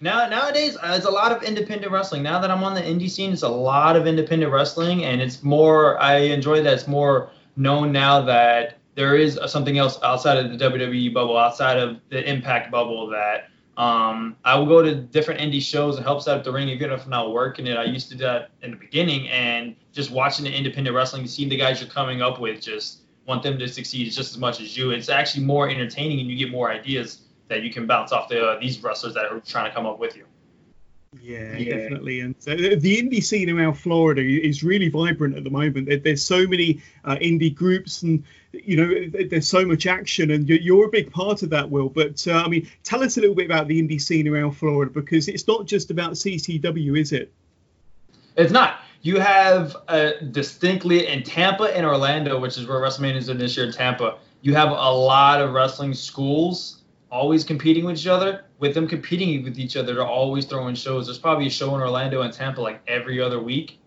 Now 0.00 0.28
nowadays, 0.28 0.76
uh, 0.76 0.94
it's 0.96 1.06
a 1.06 1.10
lot 1.10 1.30
of 1.30 1.44
independent 1.44 1.92
wrestling. 1.92 2.24
Now 2.24 2.40
that 2.40 2.50
I'm 2.50 2.64
on 2.64 2.74
the 2.74 2.82
indie 2.82 3.08
scene, 3.08 3.32
it's 3.32 3.42
a 3.42 3.48
lot 3.48 3.94
of 3.94 4.08
independent 4.08 4.50
wrestling, 4.50 5.04
and 5.04 5.22
it's 5.22 5.44
more. 5.44 5.96
I 6.02 6.16
enjoy 6.16 6.60
that 6.64 6.72
it's 6.72 6.88
more 6.88 7.30
known 7.54 7.92
now 7.92 8.22
that 8.22 8.79
there 9.00 9.16
is 9.16 9.40
something 9.46 9.78
else 9.78 9.98
outside 10.02 10.36
of 10.36 10.50
the 10.50 10.62
WWE 10.62 11.14
bubble, 11.14 11.38
outside 11.38 11.78
of 11.78 11.96
the 12.10 12.22
Impact 12.30 12.70
bubble 12.70 13.08
that 13.08 13.48
um, 13.78 14.36
I 14.44 14.58
will 14.58 14.66
go 14.66 14.82
to 14.82 14.94
different 14.94 15.40
indie 15.40 15.62
shows 15.62 15.96
and 15.96 16.04
help 16.04 16.20
set 16.20 16.36
up 16.36 16.44
the 16.44 16.52
ring, 16.52 16.68
even 16.68 16.90
if 16.90 17.04
I'm 17.04 17.10
not 17.10 17.32
working 17.32 17.66
it. 17.66 17.78
I 17.78 17.84
used 17.84 18.10
to 18.10 18.14
do 18.14 18.24
that 18.24 18.50
in 18.60 18.72
the 18.72 18.76
beginning, 18.76 19.26
and 19.30 19.74
just 19.90 20.10
watching 20.10 20.44
the 20.44 20.54
independent 20.54 20.94
wrestling, 20.94 21.26
seeing 21.26 21.48
the 21.48 21.56
guys 21.56 21.80
you're 21.80 21.88
coming 21.88 22.20
up 22.20 22.40
with, 22.40 22.60
just 22.60 23.04
want 23.24 23.42
them 23.42 23.58
to 23.58 23.68
succeed 23.68 24.04
just 24.12 24.32
as 24.32 24.36
much 24.36 24.60
as 24.60 24.76
you. 24.76 24.90
It's 24.90 25.08
actually 25.08 25.44
more 25.44 25.70
entertaining, 25.70 26.20
and 26.20 26.28
you 26.28 26.36
get 26.36 26.50
more 26.50 26.70
ideas 26.70 27.22
that 27.48 27.62
you 27.62 27.72
can 27.72 27.86
bounce 27.86 28.12
off 28.12 28.28
the 28.28 28.44
uh, 28.44 28.60
these 28.60 28.82
wrestlers 28.82 29.14
that 29.14 29.32
are 29.32 29.40
trying 29.40 29.64
to 29.64 29.74
come 29.74 29.86
up 29.86 29.98
with 29.98 30.14
you. 30.14 30.26
Yeah, 31.18 31.56
yeah, 31.56 31.76
definitely. 31.76 32.20
And 32.20 32.36
uh, 32.46 32.54
the 32.54 33.02
indie 33.02 33.22
scene 33.22 33.50
around 33.50 33.74
Florida 33.74 34.22
is 34.22 34.62
really 34.62 34.88
vibrant 34.88 35.36
at 35.36 35.42
the 35.42 35.50
moment. 35.50 36.04
There's 36.04 36.24
so 36.24 36.46
many 36.46 36.82
uh, 37.04 37.16
indie 37.16 37.52
groups, 37.52 38.02
and 38.02 38.22
you 38.52 38.76
know, 38.76 39.24
there's 39.28 39.48
so 39.48 39.64
much 39.64 39.86
action, 39.86 40.30
and 40.30 40.48
you're 40.48 40.86
a 40.86 40.90
big 40.90 41.10
part 41.10 41.42
of 41.42 41.50
that, 41.50 41.68
Will. 41.68 41.88
But 41.88 42.24
uh, 42.28 42.34
I 42.44 42.48
mean, 42.48 42.68
tell 42.84 43.02
us 43.02 43.16
a 43.16 43.20
little 43.20 43.34
bit 43.34 43.46
about 43.46 43.66
the 43.66 43.82
indie 43.82 44.00
scene 44.00 44.28
around 44.28 44.52
Florida 44.52 44.92
because 44.92 45.26
it's 45.26 45.48
not 45.48 45.66
just 45.66 45.90
about 45.90 46.12
CCW, 46.12 46.96
is 46.96 47.10
it? 47.10 47.32
It's 48.36 48.52
not. 48.52 48.78
You 49.02 49.18
have 49.18 49.76
uh, 49.88 50.12
distinctly 50.30 51.08
in 51.08 51.24
Tampa 51.24 51.76
and 51.76 51.84
Orlando, 51.84 52.38
which 52.38 52.56
is 52.56 52.68
where 52.68 52.78
WrestleMania 52.78 53.16
is 53.16 53.28
in 53.28 53.38
this 53.38 53.56
year, 53.56 53.66
in 53.66 53.72
Tampa. 53.72 54.18
You 54.42 54.54
have 54.54 54.70
a 54.70 54.74
lot 54.92 55.40
of 55.40 55.52
wrestling 55.54 55.92
schools 55.92 56.79
always 57.10 57.44
competing 57.44 57.84
with 57.84 57.98
each 57.98 58.06
other 58.06 58.44
with 58.60 58.74
them 58.74 58.86
competing 58.86 59.42
with 59.42 59.58
each 59.58 59.76
other, 59.76 59.94
they're 59.94 60.06
always 60.06 60.44
throwing 60.44 60.74
shows. 60.74 61.06
There's 61.06 61.18
probably 61.18 61.46
a 61.46 61.50
show 61.50 61.74
in 61.74 61.80
Orlando 61.80 62.22
and 62.22 62.32
Tampa 62.32 62.60
like 62.60 62.80
every 62.86 63.20
other 63.20 63.42
week. 63.42 63.80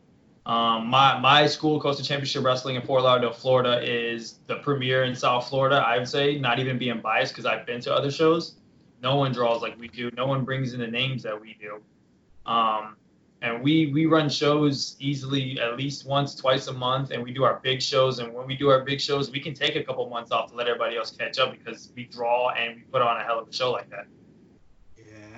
Um, 0.46 0.88
my 0.88 1.18
my 1.20 1.48
school, 1.48 1.80
Coastal 1.80 2.04
Championship 2.04 2.44
Wrestling 2.44 2.76
in 2.76 2.82
Fort 2.82 3.04
Lauderdale, 3.04 3.32
Florida, 3.32 3.80
is 3.82 4.40
the 4.48 4.56
premier 4.56 5.04
in 5.04 5.16
South 5.16 5.48
Florida. 5.48 5.78
I 5.78 6.00
would 6.00 6.10
say, 6.10 6.38
not 6.38 6.60
even 6.60 6.78
being 6.78 7.00
biased 7.00 7.34
because 7.34 7.46
I've 7.46 7.66
been 7.66 7.80
to 7.82 7.94
other 7.94 8.12
shows. 8.12 8.56
No 9.02 9.16
one 9.16 9.32
draws 9.32 9.62
like 9.62 9.80
we 9.80 9.88
do. 9.88 10.12
No 10.18 10.26
one 10.26 10.44
brings 10.44 10.74
in 10.74 10.80
the 10.80 10.88
names 10.88 11.24
that 11.24 11.40
we 11.40 11.56
do. 11.62 11.82
Um, 12.52 12.98
and 13.44 13.62
we 13.62 13.92
we 13.94 14.06
run 14.08 14.30
shows 14.30 14.96
easily 15.00 15.60
at 15.60 15.78
least 15.78 16.08
once, 16.08 16.34
twice 16.34 16.68
a 16.68 16.74
month, 16.74 17.12
and 17.12 17.22
we 17.22 17.32
do 17.32 17.44
our 17.44 17.60
big 17.62 17.82
shows. 17.82 18.20
And 18.20 18.34
when 18.34 18.48
we 18.48 18.56
do 18.56 18.70
our 18.70 18.84
big 18.84 19.00
shows, 19.00 19.30
we 19.30 19.40
can 19.40 19.54
take 19.54 19.76
a 19.76 19.84
couple 19.84 20.10
months 20.10 20.32
off 20.32 20.50
to 20.50 20.56
let 20.56 20.68
everybody 20.68 20.98
else 20.98 21.12
catch 21.12 21.38
up 21.38 21.52
because 21.52 21.92
we 21.96 22.06
draw 22.06 22.50
and 22.52 22.78
we 22.78 22.82
put 22.84 23.02
on 23.02 23.20
a 23.20 23.24
hell 23.24 23.40
of 23.40 23.48
a 23.48 23.54
show 23.54 23.72
like 23.72 23.90
that 23.92 24.08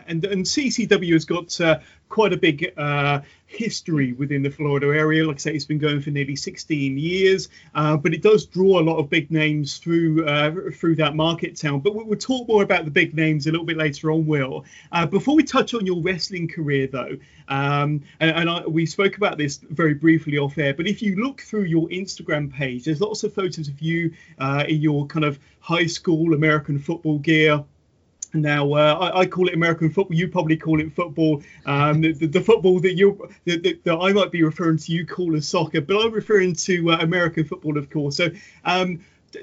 and 0.07 0.23
and 0.25 0.45
CCW 0.45 1.13
has 1.13 1.25
got 1.25 1.59
uh, 1.61 1.79
quite 2.09 2.33
a 2.33 2.37
big 2.37 2.71
uh, 2.77 3.21
history 3.47 4.13
within 4.13 4.41
the 4.41 4.49
Florida 4.49 4.87
area. 4.87 5.25
Like 5.25 5.37
I 5.37 5.39
say, 5.39 5.53
it's 5.53 5.65
been 5.65 5.77
going 5.77 6.01
for 6.01 6.11
nearly 6.11 6.35
16 6.35 6.97
years, 6.97 7.49
uh, 7.73 7.97
but 7.97 8.13
it 8.13 8.21
does 8.21 8.45
draw 8.45 8.79
a 8.79 8.83
lot 8.83 8.97
of 8.97 9.09
big 9.09 9.31
names 9.31 9.77
through 9.77 10.25
uh, 10.25 10.53
through 10.73 10.95
that 10.95 11.15
market 11.15 11.55
town. 11.55 11.79
But 11.79 11.95
we'll 11.95 12.17
talk 12.17 12.47
more 12.47 12.63
about 12.63 12.85
the 12.85 12.91
big 12.91 13.15
names 13.15 13.47
a 13.47 13.51
little 13.51 13.65
bit 13.65 13.77
later 13.77 14.11
on, 14.11 14.25
Will. 14.25 14.65
Uh, 14.91 15.05
before 15.05 15.35
we 15.35 15.43
touch 15.43 15.73
on 15.73 15.85
your 15.85 16.01
wrestling 16.01 16.47
career, 16.47 16.87
though, 16.87 17.17
um, 17.47 18.03
and, 18.19 18.31
and 18.31 18.49
I, 18.49 18.65
we 18.67 18.85
spoke 18.85 19.17
about 19.17 19.37
this 19.37 19.57
very 19.57 19.93
briefly 19.93 20.37
off 20.37 20.57
air, 20.57 20.73
but 20.73 20.87
if 20.87 21.01
you 21.01 21.15
look 21.15 21.41
through 21.41 21.63
your 21.63 21.87
Instagram 21.89 22.51
page, 22.51 22.85
there's 22.85 23.01
lots 23.01 23.23
of 23.23 23.33
photos 23.33 23.67
of 23.67 23.81
you 23.81 24.13
uh, 24.39 24.63
in 24.67 24.81
your 24.81 25.05
kind 25.07 25.25
of 25.25 25.39
high 25.59 25.87
school 25.87 26.33
American 26.33 26.77
football 26.77 27.19
gear 27.19 27.63
now, 28.41 28.73
uh, 28.73 29.11
I, 29.13 29.19
I, 29.21 29.25
call 29.25 29.47
it 29.47 29.53
American 29.53 29.89
football. 29.89 30.15
You 30.15 30.27
probably 30.27 30.57
call 30.57 30.79
it 30.79 30.93
football. 30.93 31.41
Um, 31.65 32.01
the, 32.01 32.13
the, 32.13 32.41
football 32.41 32.79
that 32.79 32.95
you 32.95 33.29
that, 33.45 33.83
that, 33.83 33.97
I 33.97 34.13
might 34.13 34.31
be 34.31 34.43
referring 34.43 34.77
to, 34.77 34.91
you 34.91 35.05
call 35.05 35.35
as 35.35 35.47
soccer, 35.47 35.81
but 35.81 35.97
I'm 35.97 36.11
referring 36.11 36.55
to 36.55 36.91
uh, 36.91 36.97
American 36.97 37.45
football, 37.45 37.77
of 37.77 37.89
course. 37.89 38.17
So, 38.17 38.29
um, 38.63 38.99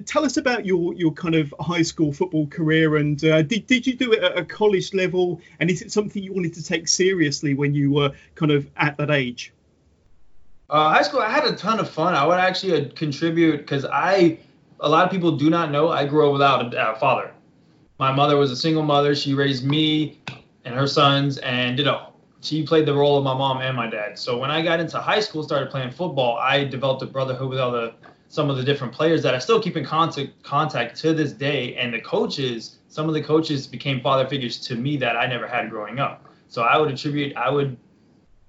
tell 0.06 0.24
us 0.24 0.36
about 0.36 0.64
your 0.64 0.94
your 0.94 1.12
kind 1.12 1.34
of 1.34 1.54
high 1.60 1.82
school 1.82 2.12
football 2.12 2.46
career, 2.46 2.96
and 2.96 3.22
uh, 3.24 3.42
did 3.42 3.66
did 3.66 3.86
you 3.86 3.94
do 3.94 4.12
it 4.12 4.22
at 4.22 4.38
a 4.38 4.44
college 4.44 4.94
level? 4.94 5.40
And 5.60 5.70
is 5.70 5.82
it 5.82 5.92
something 5.92 6.22
you 6.22 6.32
wanted 6.32 6.54
to 6.54 6.62
take 6.62 6.88
seriously 6.88 7.54
when 7.54 7.74
you 7.74 7.92
were 7.92 8.12
kind 8.34 8.52
of 8.52 8.70
at 8.76 8.96
that 8.98 9.10
age? 9.10 9.52
Uh, 10.70 10.88
high 10.90 11.02
school, 11.02 11.20
I 11.20 11.28
had 11.28 11.44
a 11.44 11.54
ton 11.54 11.80
of 11.80 11.90
fun. 11.90 12.14
I 12.14 12.26
would 12.26 12.38
actually 12.38 12.86
uh, 12.86 12.88
contribute 12.94 13.58
because 13.58 13.84
I, 13.84 14.38
a 14.80 14.88
lot 14.88 15.04
of 15.04 15.10
people 15.10 15.36
do 15.36 15.50
not 15.50 15.70
know, 15.70 15.90
I 15.90 16.06
grew 16.06 16.26
up 16.26 16.32
without 16.32 16.74
a, 16.74 16.92
a 16.92 16.96
father 16.96 17.30
my 18.02 18.10
mother 18.10 18.36
was 18.36 18.50
a 18.50 18.56
single 18.56 18.82
mother. 18.82 19.14
She 19.14 19.32
raised 19.32 19.64
me 19.64 20.18
and 20.64 20.74
her 20.74 20.88
sons 20.88 21.38
and 21.38 21.76
did 21.76 21.86
a 21.86 22.08
she 22.40 22.66
played 22.66 22.84
the 22.84 22.92
role 22.92 23.16
of 23.16 23.22
my 23.22 23.32
mom 23.32 23.60
and 23.60 23.76
my 23.76 23.88
dad. 23.88 24.18
So 24.18 24.36
when 24.36 24.50
I 24.50 24.60
got 24.60 24.80
into 24.80 24.98
high 24.98 25.20
school, 25.20 25.44
started 25.44 25.70
playing 25.70 25.92
football, 25.92 26.36
I 26.36 26.64
developed 26.64 27.00
a 27.02 27.06
brotherhood 27.06 27.48
with 27.48 27.60
all 27.60 27.70
the 27.70 27.94
some 28.26 28.50
of 28.50 28.56
the 28.56 28.64
different 28.64 28.92
players 28.92 29.22
that 29.22 29.36
I 29.36 29.38
still 29.38 29.62
keep 29.62 29.76
in 29.76 29.84
contact 29.84 30.42
contact 30.42 30.96
to 31.02 31.14
this 31.14 31.32
day. 31.32 31.76
And 31.76 31.94
the 31.94 32.00
coaches, 32.00 32.78
some 32.88 33.06
of 33.06 33.14
the 33.14 33.22
coaches 33.22 33.68
became 33.68 34.00
father 34.00 34.26
figures 34.26 34.58
to 34.66 34.74
me 34.74 34.96
that 34.96 35.16
I 35.16 35.26
never 35.26 35.46
had 35.46 35.70
growing 35.70 36.00
up. 36.00 36.26
So 36.48 36.62
I 36.62 36.78
would 36.78 36.90
attribute, 36.90 37.36
I 37.36 37.50
would, 37.50 37.76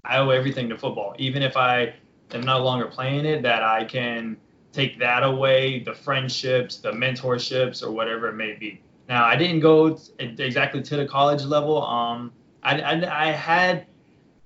I 0.03 0.17
owe 0.17 0.31
everything 0.31 0.67
to 0.69 0.77
football. 0.79 1.13
Even 1.19 1.43
if 1.43 1.55
I 1.57 1.93
am 2.31 2.41
no 2.41 2.57
longer 2.57 2.88
playing 2.88 3.25
it, 3.25 3.43
that 3.43 3.62
I 3.62 3.86
can 3.86 4.36
take 4.72 4.98
that 4.98 5.22
away, 5.22 5.83
the 5.83 5.93
friendships, 5.93 6.77
the 6.77 6.91
mentorships, 6.91 7.83
or 7.83 7.91
whatever 7.91 8.29
it 8.29 8.33
may 8.33 8.53
be. 8.53 8.81
Now, 9.13 9.25
I 9.25 9.36
didn't 9.36 9.60
go 9.60 10.00
exactly 10.17 10.82
to 10.82 10.98
the 10.98 11.05
college 11.05 11.43
level. 11.43 11.84
Um, 11.84 12.32
I, 12.63 12.82
I, 12.82 13.27
I, 13.27 13.32
had, 13.32 13.86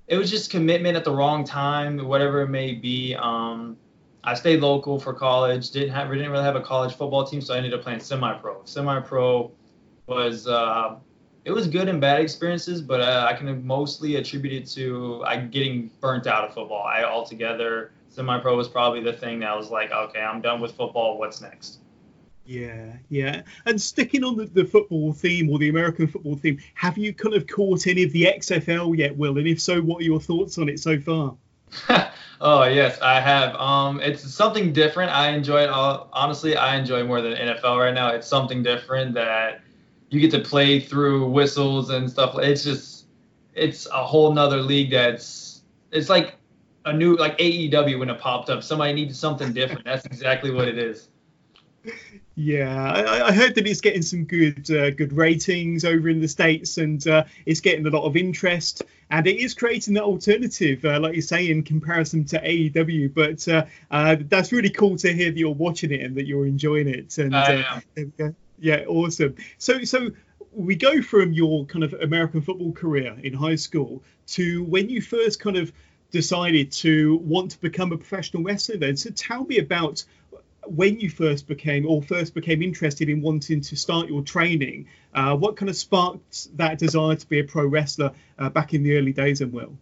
it 0.07 0.17
was 0.17 0.29
just 0.29 0.51
commitment 0.51 0.97
at 0.97 1.05
the 1.05 1.12
wrong 1.12 1.45
time, 1.45 2.05
whatever 2.05 2.41
it 2.41 2.50
may 2.50 2.74
be. 2.74 3.15
Um, 3.15 3.77
I 4.25 4.33
stayed 4.33 4.59
local 4.59 5.00
for 5.00 5.13
college. 5.13 5.71
Didn't 5.71 5.91
have, 5.91 6.12
didn't 6.12 6.29
really 6.31 6.43
have 6.43 6.57
a 6.57 6.62
college 6.62 6.95
football 6.95 7.25
team, 7.25 7.39
so 7.39 7.53
I 7.53 7.57
ended 7.57 7.74
up 7.74 7.81
playing 7.81 8.01
semi-pro. 8.01 8.63
Semi-pro 8.65 9.53
was 10.07 10.50
uh, 10.50 10.97
it 11.45 11.51
was 11.51 11.69
good 11.69 11.88
and 11.88 12.01
bad 12.01 12.19
experiences, 12.19 12.81
but 12.81 13.00
uh, 13.00 13.25
I 13.25 13.38
can 13.38 13.65
mostly 13.65 14.17
attribute 14.17 14.51
it 14.51 14.67
to 14.71 15.24
I 15.25 15.38
getting 15.38 15.89
burnt 16.01 16.27
out 16.27 16.43
of 16.43 16.53
football. 16.53 16.83
I 16.83 17.05
altogether 17.05 17.93
semi-pro 18.09 18.57
was 18.57 18.67
probably 18.67 19.01
the 19.01 19.13
thing 19.13 19.39
that 19.39 19.55
was 19.55 19.69
like, 19.69 19.91
okay, 19.93 20.19
I'm 20.19 20.41
done 20.41 20.59
with 20.59 20.74
football. 20.74 21.17
What's 21.17 21.39
next? 21.39 21.79
Yeah, 22.47 22.93
yeah. 23.09 23.41
And 23.65 23.79
sticking 23.79 24.23
on 24.23 24.37
the, 24.37 24.45
the 24.45 24.63
football 24.63 25.11
theme 25.11 25.49
or 25.49 25.59
the 25.59 25.67
American 25.67 26.07
football 26.07 26.37
theme, 26.37 26.57
have 26.75 26.97
you 26.97 27.13
kind 27.13 27.35
of 27.35 27.45
caught 27.45 27.87
any 27.87 28.03
of 28.03 28.13
the 28.13 28.23
XFL 28.23 28.97
yet, 28.97 29.15
Will? 29.17 29.37
And 29.37 29.47
if 29.47 29.59
so, 29.59 29.81
what 29.81 30.01
are 30.01 30.05
your 30.05 30.21
thoughts 30.21 30.57
on 30.57 30.69
it 30.69 30.79
so 30.79 30.97
far? 30.97 31.35
oh 32.41 32.63
yes, 32.63 32.99
I 33.01 33.19
have. 33.19 33.53
Um, 33.55 33.99
it's 33.99 34.33
something 34.33 34.71
different. 34.71 35.11
I 35.11 35.31
enjoy 35.31 35.63
it. 35.63 35.69
All, 35.69 36.09
honestly, 36.13 36.55
I 36.55 36.77
enjoy 36.77 37.03
more 37.03 37.21
than 37.21 37.33
NFL 37.33 37.77
right 37.77 37.93
now. 37.93 38.09
It's 38.09 38.27
something 38.27 38.63
different 38.63 39.13
that 39.15 39.59
you 40.09 40.21
get 40.21 40.31
to 40.31 40.39
play 40.39 40.79
through 40.79 41.29
whistles 41.29 41.89
and 41.89 42.09
stuff. 42.09 42.39
It's 42.39 42.63
just 42.63 43.07
it's 43.53 43.87
a 43.87 44.05
whole 44.05 44.33
nother 44.33 44.61
league 44.61 44.91
that's 44.91 45.63
it's 45.91 46.07
like 46.07 46.35
a 46.85 46.93
new 46.93 47.17
like 47.17 47.37
AEW 47.39 47.99
when 47.99 48.09
it 48.09 48.19
popped 48.19 48.49
up. 48.49 48.63
Somebody 48.63 48.93
needed 48.93 49.17
something 49.17 49.51
different. 49.51 49.83
That's 49.83 50.05
exactly 50.05 50.51
what 50.51 50.69
it 50.69 50.77
is. 50.77 51.09
Yeah, 52.39 52.91
I, 52.91 53.29
I, 53.29 53.32
heard 53.32 53.56
that 53.56 53.67
it's 53.67 53.82
getting 53.82 54.03
some 54.03 54.25
good 54.25 54.70
uh, 54.70 54.91
good 54.91 55.12
ratings 55.12 55.84
over 55.84 56.08
in 56.08 56.22
the 56.22 56.27
states, 56.27 56.77
and 56.77 57.06
uh, 57.08 57.24
it's 57.48 57.62
getting 57.62 57.88
a 57.88 57.89
lot 57.89 58.03
of 58.03 58.15
interest, 58.15 58.84
and 59.10 59.25
it 59.25 59.38
is 59.38 59.56
creating 59.56 59.96
that 59.96 60.03
alternative, 60.03 60.86
uh, 60.86 61.00
like 61.00 61.15
you 61.15 61.24
say, 61.24 61.50
in 61.50 61.63
comparison 61.63 62.25
to 62.25 62.39
AEW. 62.39 63.12
But 63.12 63.48
uh, 63.48 63.65
uh, 63.89 64.17
that's 64.20 64.51
really 64.51 64.70
cool 64.70 64.98
to 64.98 65.12
hear 65.12 65.32
that 65.32 65.38
you're 65.39 65.50
watching 65.50 65.91
it 65.91 66.01
and 66.01 66.15
that 66.15 66.27
you're 66.27 66.46
enjoying 66.46 66.88
it. 66.88 67.17
And 67.17 67.34
uh, 67.34 68.29
yeah, 68.60 68.84
awesome. 68.88 69.36
So 69.58 69.84
so 69.84 70.12
we 70.51 70.75
go 70.75 71.01
from 71.01 71.34
your 71.34 71.65
kind 71.65 71.84
of 71.84 71.94
American 71.94 72.41
football 72.41 72.72
career 72.72 73.17
in 73.24 73.34
high 73.34 73.56
school 73.56 74.03
to 74.27 74.63
when 74.65 74.91
you 74.91 75.01
first 75.01 75.39
kind 75.39 75.58
of 75.58 75.74
decided 76.12 76.72
to 76.72 77.17
want 77.17 77.50
to 77.51 77.62
become 77.62 77.91
a 77.94 77.98
professional 77.98 78.44
wrestler. 78.44 78.77
Then, 78.77 78.96
so 78.96 79.10
tell 79.10 79.44
me 79.44 79.58
about 79.58 80.03
when 80.69 81.00
you 81.00 81.09
first 81.09 81.47
became 81.47 81.86
or 81.86 82.01
first 82.01 82.33
became 82.33 82.62
interested 82.62 83.09
in 83.09 83.21
wanting 83.21 83.62
to 83.62 83.75
start 83.75 84.07
your 84.07 84.21
training. 84.21 84.88
Uh, 85.13 85.36
what 85.36 85.55
kind 85.57 85.69
of 85.69 85.75
sparked 85.75 86.55
that 86.57 86.77
desire 86.77 87.15
to 87.15 87.27
be 87.27 87.39
a 87.39 87.43
pro 87.43 87.65
wrestler 87.65 88.12
uh, 88.39 88.50
back 88.50 88.74
in 88.74 88.83
the 88.83 88.97
early 88.97 89.13
days, 89.13 89.41
and 89.41 89.51
Will? 89.51 89.77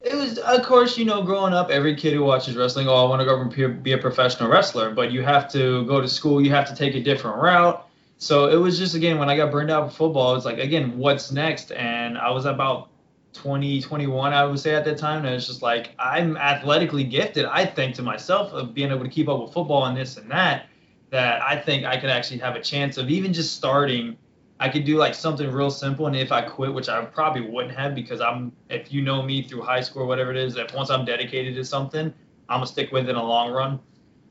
It 0.00 0.14
was, 0.14 0.38
of 0.38 0.62
course, 0.62 0.98
you 0.98 1.06
know, 1.06 1.22
growing 1.22 1.54
up, 1.54 1.70
every 1.70 1.96
kid 1.96 2.12
who 2.12 2.24
watches 2.24 2.56
wrestling, 2.56 2.88
oh, 2.88 2.94
I 2.94 3.08
want 3.08 3.20
to 3.20 3.24
go 3.24 3.40
and 3.40 3.82
be 3.82 3.92
a 3.92 3.98
professional 3.98 4.50
wrestler. 4.50 4.90
But 4.90 5.12
you 5.12 5.22
have 5.22 5.50
to 5.52 5.84
go 5.86 6.00
to 6.00 6.08
school, 6.08 6.44
you 6.44 6.50
have 6.50 6.68
to 6.68 6.76
take 6.76 6.94
a 6.94 7.00
different 7.00 7.38
route. 7.38 7.86
So 8.18 8.48
it 8.48 8.56
was 8.56 8.78
just 8.78 8.94
again 8.94 9.18
when 9.18 9.28
I 9.28 9.36
got 9.36 9.50
burned 9.50 9.70
out 9.70 9.86
with 9.86 9.94
football, 9.94 10.36
it's 10.36 10.44
like 10.44 10.58
again, 10.58 10.98
what's 10.98 11.32
next? 11.32 11.72
And 11.72 12.16
I 12.16 12.30
was 12.30 12.44
about 12.44 12.90
20, 13.34 13.80
21, 13.80 14.32
I 14.32 14.44
would 14.44 14.58
say 14.58 14.74
at 14.74 14.84
that 14.84 14.96
time, 14.96 15.24
and 15.24 15.34
it's 15.34 15.46
just 15.46 15.62
like 15.62 15.90
I'm 15.98 16.36
athletically 16.36 17.04
gifted. 17.04 17.44
I 17.44 17.66
think 17.66 17.94
to 17.96 18.02
myself 18.02 18.52
of 18.52 18.74
being 18.74 18.90
able 18.90 19.04
to 19.04 19.10
keep 19.10 19.28
up 19.28 19.40
with 19.40 19.52
football 19.52 19.86
and 19.86 19.96
this 19.96 20.16
and 20.16 20.30
that, 20.30 20.66
that 21.10 21.42
I 21.42 21.56
think 21.58 21.84
I 21.84 21.96
could 21.96 22.10
actually 22.10 22.38
have 22.38 22.56
a 22.56 22.60
chance 22.60 22.96
of 22.96 23.10
even 23.10 23.32
just 23.32 23.54
starting 23.54 24.16
I 24.60 24.68
could 24.68 24.84
do 24.84 24.96
like 24.96 25.14
something 25.14 25.50
real 25.50 25.70
simple, 25.70 26.06
and 26.06 26.14
if 26.14 26.30
I 26.30 26.42
quit, 26.42 26.72
which 26.72 26.88
I 26.88 27.04
probably 27.04 27.42
wouldn't 27.42 27.76
have, 27.76 27.94
because 27.94 28.20
I'm, 28.20 28.52
if 28.70 28.92
you 28.92 29.02
know 29.02 29.22
me 29.22 29.42
through 29.42 29.62
high 29.62 29.80
school 29.80 30.02
or 30.02 30.06
whatever 30.06 30.30
it 30.30 30.36
is, 30.36 30.54
that 30.54 30.72
once 30.72 30.90
I'm 30.90 31.04
dedicated 31.04 31.56
to 31.56 31.64
something, 31.64 32.12
I'm 32.48 32.58
gonna 32.58 32.66
stick 32.66 32.92
with 32.92 33.06
it 33.06 33.10
in 33.10 33.16
a 33.16 33.24
long 33.24 33.52
run. 33.52 33.80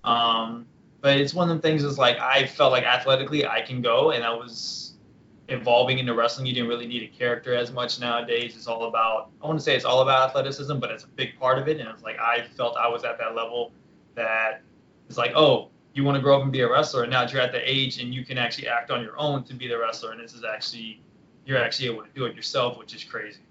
Um, 0.03 0.65
but 1.01 1.17
it's 1.17 1.33
one 1.33 1.49
of 1.49 1.57
the 1.57 1.61
things 1.61 1.83
is 1.83 1.97
like 1.97 2.17
I 2.19 2.47
felt 2.47 2.71
like 2.71 2.85
athletically 2.85 3.45
I 3.45 3.61
can 3.61 3.81
go, 3.81 4.11
and 4.11 4.23
I 4.23 4.33
was 4.33 4.92
evolving 5.49 5.99
into 5.99 6.13
wrestling. 6.13 6.45
You 6.45 6.53
didn't 6.53 6.69
really 6.69 6.87
need 6.87 7.03
a 7.03 7.07
character 7.07 7.53
as 7.53 7.71
much 7.71 7.99
nowadays. 7.99 8.55
It's 8.55 8.67
all 8.67 8.85
about, 8.85 9.31
I 9.41 9.47
want 9.47 9.59
to 9.59 9.63
say 9.63 9.75
it's 9.75 9.85
all 9.85 10.01
about 10.01 10.29
athleticism, 10.29 10.79
but 10.79 10.91
it's 10.91 11.03
a 11.03 11.09
big 11.09 11.37
part 11.39 11.59
of 11.59 11.67
it. 11.67 11.79
And 11.79 11.89
it's 11.89 12.03
like 12.03 12.17
I 12.19 12.45
felt 12.55 12.77
I 12.77 12.87
was 12.87 13.03
at 13.03 13.17
that 13.19 13.35
level 13.35 13.71
that 14.15 14.61
it's 15.09 15.17
like, 15.17 15.33
oh, 15.35 15.69
you 15.93 16.03
want 16.03 16.15
to 16.15 16.21
grow 16.21 16.37
up 16.37 16.43
and 16.43 16.51
be 16.51 16.61
a 16.61 16.69
wrestler, 16.69 17.03
and 17.03 17.11
now 17.11 17.27
you're 17.27 17.41
at 17.41 17.51
the 17.51 17.61
age 17.69 18.01
and 18.01 18.13
you 18.13 18.25
can 18.25 18.37
actually 18.37 18.67
act 18.67 18.89
on 18.89 19.03
your 19.03 19.17
own 19.19 19.43
to 19.43 19.53
be 19.53 19.67
the 19.67 19.77
wrestler, 19.77 20.11
and 20.11 20.19
this 20.19 20.33
is 20.33 20.43
actually 20.43 21.01
you're 21.45 21.57
actually 21.57 21.87
able 21.87 22.01
to 22.03 22.09
do 22.15 22.25
it 22.25 22.35
yourself, 22.35 22.79
which 22.79 22.95
is 22.95 23.03
crazy. 23.03 23.41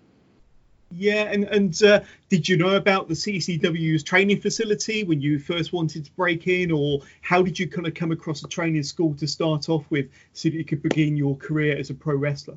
Yeah, 0.94 1.25
and 1.30 1.44
and 1.44 1.82
uh, 1.82 2.00
did 2.28 2.49
you 2.49 2.56
know 2.56 2.76
about 2.76 3.08
the 3.08 3.14
CCW's 3.14 4.02
training 4.02 4.40
facility 4.40 5.04
when 5.04 5.20
you 5.20 5.38
first 5.38 5.72
wanted 5.72 6.04
to 6.04 6.12
break 6.12 6.46
in, 6.46 6.70
or 6.70 7.00
how 7.20 7.42
did 7.42 7.58
you 7.58 7.68
kind 7.68 7.87
of 7.87 7.94
come 7.94 8.12
across 8.12 8.44
a 8.44 8.49
training 8.49 8.82
school 8.82 9.14
to 9.14 9.26
start 9.26 9.68
off 9.68 9.84
with 9.90 10.06
so 10.32 10.49
that 10.49 10.54
you 10.54 10.64
could 10.64 10.82
begin 10.82 11.16
your 11.16 11.37
career 11.37 11.76
as 11.76 11.90
a 11.90 11.94
pro 11.94 12.14
wrestler? 12.14 12.56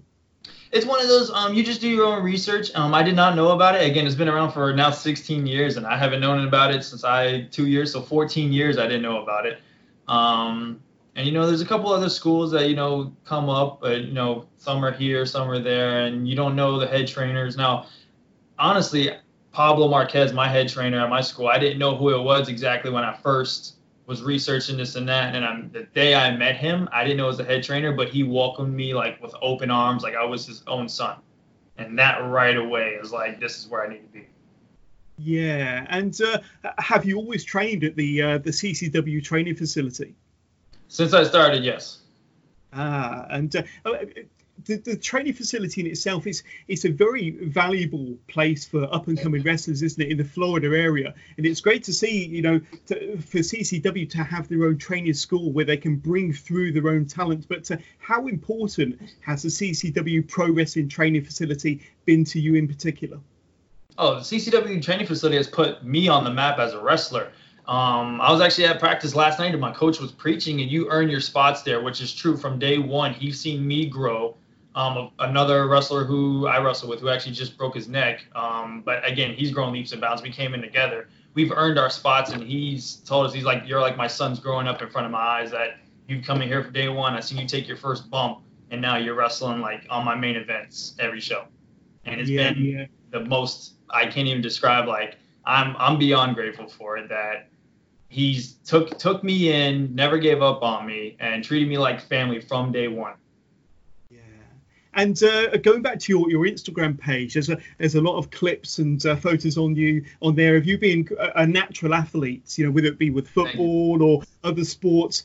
It's 0.72 0.86
one 0.86 1.02
of 1.02 1.08
those 1.08 1.32
um, 1.32 1.54
you 1.54 1.64
just 1.64 1.82
do 1.82 1.90
your 1.90 2.06
own 2.06 2.24
research. 2.24 2.74
Um, 2.76 2.94
I 2.94 3.04
did 3.04 3.16
not 3.16 3.36
know 3.36 3.52
about 3.52 3.76
it. 3.76 3.90
Again, 3.90 4.06
it's 4.06 4.16
been 4.16 4.30
around 4.30 4.52
for 4.52 4.74
now 4.74 4.92
16 4.92 5.48
years, 5.48 5.78
and 5.78 5.86
I 5.86 5.98
haven't 5.98 6.20
known 6.20 6.46
about 6.48 6.74
it 6.74 6.84
since 6.84 7.04
I 7.04 7.44
two 7.44 7.68
years, 7.68 7.92
so 7.94 8.02
14 8.02 8.52
years 8.52 8.78
I 8.78 8.84
didn't 8.84 9.04
know 9.04 9.22
about 9.22 9.46
it. 9.46 9.60
Um, 10.08 10.82
and 11.16 11.26
you 11.26 11.32
know, 11.32 11.48
there's 11.48 11.62
a 11.62 11.66
couple 11.66 11.92
other 11.94 12.10
schools 12.10 12.52
that 12.52 12.70
you 12.70 12.76
know 12.76 13.16
come 13.24 13.50
up, 13.50 13.82
but 13.82 14.02
you 14.02 14.12
know, 14.12 14.46
some 14.58 14.84
are 14.84 14.92
here, 14.92 15.26
some 15.26 15.50
are 15.50 15.60
there, 15.60 16.06
and 16.06 16.28
you 16.28 16.36
don't 16.36 16.56
know 16.56 16.78
the 16.78 16.88
head 16.88 17.08
trainers. 17.08 17.56
Now, 17.56 17.88
honestly, 18.60 19.12
Pablo 19.52 19.88
Marquez, 19.88 20.34
my 20.34 20.48
head 20.48 20.70
trainer 20.70 21.00
at 21.00 21.10
my 21.10 21.22
school, 21.22 21.48
I 21.48 21.60
didn't 21.60 21.80
know 21.80 21.96
who 21.96 22.14
it 22.14 22.22
was 22.22 22.50
exactly 22.50 22.92
when 22.92 23.04
I 23.04 23.14
first 23.14 23.76
was 24.06 24.22
researching 24.22 24.78
this 24.78 24.96
and 24.96 25.08
that. 25.10 25.36
And 25.36 25.46
I'm, 25.46 25.72
the 25.72 25.84
day 25.84 26.14
I 26.14 26.36
met 26.36 26.58
him, 26.58 26.88
I 26.92 27.04
didn't 27.04 27.18
know 27.18 27.26
it 27.26 27.28
was 27.28 27.38
the 27.38 27.46
head 27.46 27.64
trainer, 27.64 27.92
but 27.92 28.10
he 28.10 28.24
welcomed 28.24 28.76
me 28.76 28.94
like 28.94 29.22
with 29.22 29.34
open 29.42 29.72
arms, 29.72 30.04
like 30.04 30.16
I 30.16 30.26
was 30.26 30.46
his 30.46 30.64
own 30.68 30.90
son. 30.90 31.18
And 31.78 31.98
that 32.00 32.18
right 32.20 32.56
away 32.56 32.98
is 33.02 33.12
like, 33.12 33.40
this 33.40 33.58
is 33.58 33.68
where 33.68 33.86
I 33.86 33.90
need 33.90 34.02
to 34.02 34.14
be. 34.14 34.28
Yeah, 35.18 35.86
and 35.90 36.20
uh, 36.22 36.40
have 36.78 37.06
you 37.06 37.18
always 37.18 37.46
trained 37.46 37.86
at 37.86 37.96
the 37.96 38.22
uh, 38.22 38.38
the 38.40 38.50
CCW 38.50 39.24
training 39.24 39.56
facility? 39.56 40.14
Since 40.90 41.14
I 41.14 41.24
started, 41.24 41.64
yes. 41.64 42.00
Ah, 42.74 43.26
and 43.30 43.56
uh, 43.56 43.64
oh, 43.86 43.96
the, 44.64 44.78
the 44.78 44.96
training 44.96 45.34
facility 45.34 45.82
in 45.82 45.88
itself 45.88 46.26
is 46.26 46.44
it's 46.68 46.86
a 46.86 46.90
very 46.90 47.32
valuable 47.32 48.18
place 48.28 48.66
for 48.66 48.92
up 48.94 49.08
and 49.08 49.20
coming 49.20 49.44
wrestlers, 49.44 49.84
isn't 49.84 50.02
it, 50.02 50.10
in 50.10 50.18
the 50.18 50.24
Florida 50.24 50.68
area? 50.68 51.14
And 51.38 51.46
it's 51.46 51.62
great 51.62 51.84
to 51.84 51.94
see, 51.94 52.26
you 52.26 52.42
know, 52.42 52.62
to, 52.88 53.18
for 53.18 53.40
CCW 53.40 54.10
to 54.12 54.24
have 54.24 54.48
their 54.48 54.64
own 54.66 54.78
training 54.78 55.14
school 55.14 55.52
where 55.52 55.66
they 55.66 55.78
can 55.78 55.98
bring 55.98 56.34
through 56.34 56.72
their 56.72 56.88
own 56.90 57.06
talent. 57.06 57.48
But 57.48 57.70
uh, 57.70 57.78
how 58.00 58.28
important 58.28 59.00
has 59.22 59.44
the 59.44 59.50
CCW 59.50 60.28
Pro 60.28 60.52
Wrestling 60.52 60.88
Training 60.88 61.24
Facility 61.24 61.82
been 62.06 62.24
to 62.26 62.40
you 62.40 62.56
in 62.56 62.68
particular? 62.68 63.20
Oh, 63.98 64.16
the 64.16 64.22
CCW 64.22 64.82
training 64.82 65.08
facility 65.08 65.38
has 65.38 65.48
put 65.48 65.84
me 65.84 66.08
on 66.08 66.24
the 66.24 66.32
map 66.32 66.60
as 66.60 66.74
a 66.74 66.82
wrestler. 66.82 67.32
Um, 67.68 68.22
I 68.22 68.32
was 68.32 68.42
actually 68.42 68.66
at 68.66 68.80
practice 68.80 69.16
last 69.16 69.40
night 69.40 69.52
and 69.52 69.62
my 69.62 69.72
coach 69.72 70.00
was 70.00 70.12
preaching, 70.12 70.62
and 70.62 70.70
you 70.70 70.88
earn 70.90 71.10
your 71.10 71.22
spots 71.22 71.64
there, 71.64 71.82
which 71.82 72.02
is 72.02 72.14
true 72.14 72.38
from 72.38 72.60
day 72.60 72.78
one. 72.78 73.14
He's 73.14 73.40
seen 73.40 73.66
me 73.66 73.86
grow. 73.86 74.36
Um, 74.76 75.12
another 75.20 75.68
wrestler 75.68 76.04
who 76.04 76.48
I 76.48 76.60
wrestle 76.60 76.90
with, 76.90 77.00
who 77.00 77.08
actually 77.08 77.32
just 77.32 77.58
broke 77.58 77.76
his 77.76 77.88
neck, 77.88 78.26
um, 78.36 78.82
but 78.86 79.08
again, 79.10 79.34
he's 79.34 79.52
grown 79.52 79.72
leaps 79.72 79.94
and 79.94 80.02
bounds. 80.02 80.22
We 80.22 80.32
came 80.32 80.54
in 80.54 80.62
together. 80.62 81.08
We've 81.34 81.52
earned 81.54 81.80
our 81.80 81.90
spots, 81.90 82.32
and 82.32 82.44
he's 82.44 82.98
told 82.98 83.26
us 83.26 83.34
he's 83.34 83.46
like, 83.46 83.64
"You're 83.66 83.80
like 83.80 83.96
my 83.96 84.08
son's 84.08 84.38
growing 84.38 84.68
up 84.68 84.82
in 84.82 84.90
front 84.90 85.06
of 85.06 85.12
my 85.12 85.20
eyes. 85.20 85.52
That 85.52 85.78
you've 86.10 86.26
come 86.26 86.42
in 86.42 86.50
here 86.50 86.62
for 86.62 86.72
day 86.72 86.90
one. 86.90 87.14
I 87.14 87.22
seen 87.22 87.38
you 87.38 87.48
take 87.48 87.70
your 87.70 87.78
first 87.78 88.10
bump, 88.10 88.40
and 88.70 88.82
now 88.82 88.98
you're 88.98 89.16
wrestling 89.16 89.62
like 89.62 89.86
on 89.90 90.04
my 90.04 90.16
main 90.16 90.36
events 90.36 90.96
every 91.00 91.22
show." 91.22 91.46
And 92.04 92.20
it's 92.20 92.30
yeah, 92.30 92.52
been 92.52 92.64
yeah. 92.64 92.86
the 93.12 93.22
most 93.22 93.76
I 93.90 94.08
can't 94.08 94.28
even 94.28 94.42
describe. 94.42 94.90
Like 94.90 95.16
I'm 95.46 95.78
I'm 95.78 95.98
beyond 95.98 96.36
grateful 96.36 96.68
for 96.68 96.98
it 96.98 97.08
that 97.08 97.48
he's 98.10 98.56
took 98.66 98.98
took 98.98 99.24
me 99.24 99.54
in, 99.54 99.96
never 99.96 100.18
gave 100.18 100.42
up 100.42 100.64
on 100.64 100.86
me, 100.86 101.16
and 101.22 101.46
treated 101.46 101.70
me 101.70 101.78
like 101.78 102.02
family 102.02 102.42
from 102.42 102.74
day 102.74 102.90
one. 102.90 103.14
And 104.96 105.22
uh, 105.22 105.58
going 105.58 105.82
back 105.82 106.00
to 106.00 106.14
your, 106.14 106.30
your 106.30 106.46
Instagram 106.46 106.98
page, 106.98 107.34
there's 107.34 107.50
a 107.50 107.58
there's 107.78 107.96
a 107.96 108.02
lot 108.02 108.18
of 108.18 108.32
clips 108.32 108.80
and 108.80 109.06
uh, 109.06 109.18
photos 109.18 109.58
on 109.58 109.76
you 109.76 110.06
on 110.22 110.36
there 110.36 110.56
of 110.56 110.66
you 110.66 110.78
being 110.78 111.08
a, 111.20 111.42
a 111.42 111.48
natural 111.48 111.94
athlete. 111.94 112.58
You 112.58 112.66
know, 112.66 112.72
whether 112.72 112.88
it 112.88 112.98
be 112.98 113.10
with 113.10 113.28
football 113.28 114.02
or 114.02 114.24
other 114.44 114.64
sports 114.64 115.24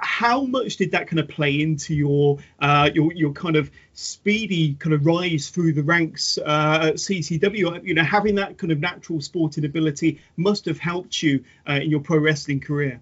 how 0.00 0.42
much 0.44 0.76
did 0.76 0.92
that 0.92 1.08
kind 1.08 1.18
of 1.18 1.28
play 1.28 1.60
into 1.60 1.94
your 1.94 2.38
uh, 2.60 2.88
your 2.94 3.12
your 3.12 3.32
kind 3.32 3.56
of 3.56 3.70
speedy 3.94 4.74
kind 4.74 4.94
of 4.94 5.04
rise 5.04 5.48
through 5.50 5.72
the 5.72 5.82
ranks 5.82 6.38
uh, 6.38 6.88
at 6.88 6.94
CCW? 6.94 7.84
You 7.84 7.94
know, 7.94 8.04
having 8.04 8.36
that 8.36 8.58
kind 8.58 8.72
of 8.72 8.78
natural 8.78 9.20
sporting 9.20 9.64
ability 9.64 10.20
must 10.36 10.66
have 10.66 10.78
helped 10.78 11.22
you 11.22 11.44
uh, 11.68 11.80
in 11.82 11.90
your 11.90 12.00
pro 12.00 12.18
wrestling 12.18 12.60
career. 12.60 13.00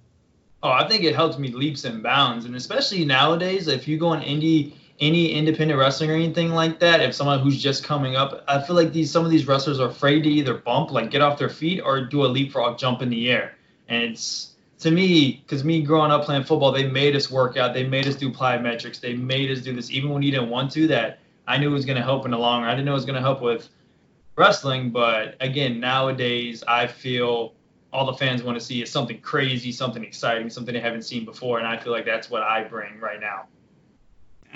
Oh, 0.63 0.71
I 0.71 0.89
think 0.89 1.05
it 1.05 1.15
helped 1.15 1.39
me 1.39 1.53
leaps 1.53 1.85
and 1.85 2.03
bounds, 2.03 2.45
and 2.47 2.57
especially 2.57 3.05
nowadays, 3.05 3.69
if 3.69 3.87
you 3.87 3.99
go 3.99 4.09
on 4.09 4.23
indie 4.23 4.73
any 5.01 5.33
independent 5.33 5.79
wrestling 5.79 6.11
or 6.11 6.15
anything 6.15 6.51
like 6.51 6.79
that, 6.81 7.01
if 7.01 7.15
someone 7.15 7.41
who's 7.41 7.63
just 7.63 7.85
coming 7.85 8.17
up, 8.17 8.45
I 8.49 8.61
feel 8.61 8.77
like 8.77 8.93
these 8.93 9.11
some 9.11 9.25
of 9.25 9.31
these 9.31 9.47
wrestlers 9.47 9.81
are 9.81 9.89
afraid 9.89 10.23
to 10.23 10.31
either 10.31 10.55
bump, 10.55 10.91
like 10.91 11.11
get 11.11 11.23
off 11.23 11.39
their 11.39 11.49
feet, 11.49 11.81
or 11.81 12.05
do 12.05 12.25
a 12.25 12.29
leapfrog 12.29 12.79
jump 12.79 13.03
in 13.03 13.11
the 13.11 13.31
air, 13.31 13.57
and 13.89 14.03
it's 14.03 14.53
to 14.79 14.91
me, 14.91 15.43
because 15.43 15.65
me 15.65 15.83
growing 15.83 16.11
up 16.11 16.25
playing 16.25 16.45
football, 16.45 16.71
they 16.71 16.87
made 16.87 17.17
us 17.17 17.31
work 17.31 17.57
out. 17.57 17.73
They 17.73 17.87
made 17.87 18.07
us 18.07 18.15
do 18.15 18.31
plyometrics. 18.31 19.01
They 19.01 19.15
made 19.15 19.51
us 19.51 19.61
do 19.61 19.75
this 19.75 19.91
even 19.91 20.11
when 20.11 20.23
you 20.23 20.31
didn't 20.31 20.51
want 20.51 20.71
to. 20.73 20.87
That 20.87 21.21
I 21.47 21.57
knew 21.57 21.71
it 21.71 21.73
was 21.73 21.87
going 21.87 21.97
to 21.97 22.03
help 22.03 22.25
in 22.25 22.31
the 22.31 22.39
long 22.39 22.63
run. 22.63 22.71
I 22.71 22.75
didn't 22.75 22.87
know 22.87 22.93
it 22.93 22.95
was 22.95 23.07
going 23.07 23.17
to 23.17 23.23
help 23.23 23.41
with 23.41 23.69
wrestling, 24.37 24.91
but 24.91 25.37
again, 25.41 25.81
nowadays 25.81 26.63
I 26.69 26.87
feel 26.87 27.55
all 27.93 28.05
the 28.05 28.13
fans 28.13 28.43
want 28.43 28.59
to 28.59 28.65
see 28.65 28.83
is 28.83 28.91
something 28.91 29.21
crazy, 29.21 29.73
something 29.73 30.05
exciting, 30.05 30.51
something 30.51 30.75
they 30.75 30.81
haven't 30.81 31.03
seen 31.03 31.25
before, 31.25 31.59
and 31.59 31.67
I 31.67 31.79
feel 31.79 31.93
like 31.93 32.05
that's 32.05 32.29
what 32.29 32.43
I 32.43 32.65
bring 32.65 33.01
right 33.01 33.21
now. 33.21 33.47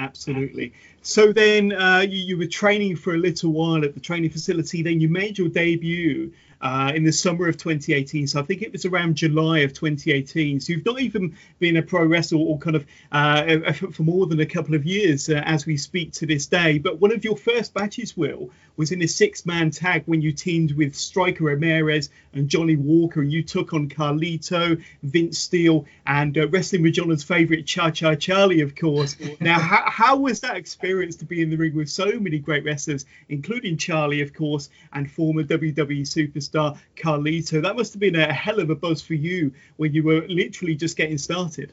Absolutely. 0.00 0.72
So 1.02 1.30
then 1.30 1.72
uh, 1.72 2.00
you, 2.00 2.18
you, 2.18 2.38
were 2.38 2.46
training 2.46 2.96
for 2.96 3.14
a 3.14 3.18
little 3.18 3.52
while 3.52 3.84
at 3.84 3.92
the 3.92 4.00
training 4.00 4.30
facility. 4.30 4.82
Then 4.82 4.98
you 4.98 5.08
made 5.10 5.36
your 5.36 5.48
debut 5.48 6.32
uh, 6.60 6.92
in 6.94 7.04
the 7.04 7.12
summer 7.12 7.48
of 7.48 7.56
2018. 7.56 8.26
So 8.26 8.40
I 8.40 8.42
think 8.42 8.62
it 8.62 8.72
was 8.72 8.84
around 8.84 9.16
July 9.16 9.60
of 9.60 9.72
2018. 9.72 10.60
So 10.60 10.72
you've 10.72 10.84
not 10.84 11.00
even 11.00 11.36
been 11.58 11.76
a 11.76 11.82
pro 11.82 12.04
wrestler 12.04 12.38
or 12.38 12.58
kind 12.58 12.76
of 12.76 12.86
uh, 13.12 13.72
for 13.72 14.02
more 14.02 14.26
than 14.26 14.40
a 14.40 14.46
couple 14.46 14.74
of 14.74 14.84
years 14.84 15.28
uh, 15.28 15.42
as 15.44 15.66
we 15.66 15.76
speak 15.76 16.12
to 16.14 16.26
this 16.26 16.46
day. 16.46 16.78
But 16.78 17.00
one 17.00 17.12
of 17.12 17.24
your 17.24 17.36
first 17.36 17.74
matches, 17.74 18.16
Will, 18.16 18.50
was 18.76 18.92
in 18.92 19.02
a 19.02 19.08
six-man 19.08 19.70
tag 19.70 20.04
when 20.06 20.22
you 20.22 20.32
teamed 20.32 20.72
with 20.72 20.94
Striker 20.94 21.44
Ramirez 21.44 22.08
and 22.32 22.48
Johnny 22.48 22.76
Walker, 22.76 23.20
and 23.20 23.32
you 23.32 23.42
took 23.42 23.74
on 23.74 23.88
Carlito, 23.88 24.82
Vince 25.02 25.38
Steele, 25.38 25.84
and 26.06 26.36
uh, 26.38 26.48
Wrestling 26.48 26.82
with 26.82 26.94
Johners 26.94 27.22
favourite 27.22 27.66
Cha 27.66 27.90
Cha 27.90 28.14
Charlie, 28.14 28.60
of 28.60 28.74
course. 28.74 29.16
now, 29.40 29.58
how, 29.58 29.84
how 29.86 30.16
was 30.16 30.40
that 30.40 30.56
experience 30.56 31.16
to 31.16 31.24
be 31.24 31.42
in 31.42 31.50
the 31.50 31.56
ring 31.56 31.74
with 31.74 31.88
so 31.88 32.18
many 32.18 32.38
great 32.38 32.64
wrestlers, 32.64 33.04
including 33.28 33.76
Charlie, 33.76 34.22
of 34.22 34.32
course, 34.32 34.70
and 34.92 35.10
former 35.10 35.42
WWE 35.42 36.02
superstar? 36.02 36.49
Star 36.50 36.74
Carlito. 36.96 37.62
That 37.62 37.76
must 37.76 37.92
have 37.92 38.00
been 38.00 38.16
a 38.16 38.32
hell 38.32 38.58
of 38.58 38.70
a 38.70 38.74
buzz 38.74 39.00
for 39.00 39.14
you 39.14 39.52
when 39.76 39.94
you 39.94 40.02
were 40.02 40.26
literally 40.28 40.74
just 40.74 40.96
getting 40.96 41.16
started. 41.16 41.72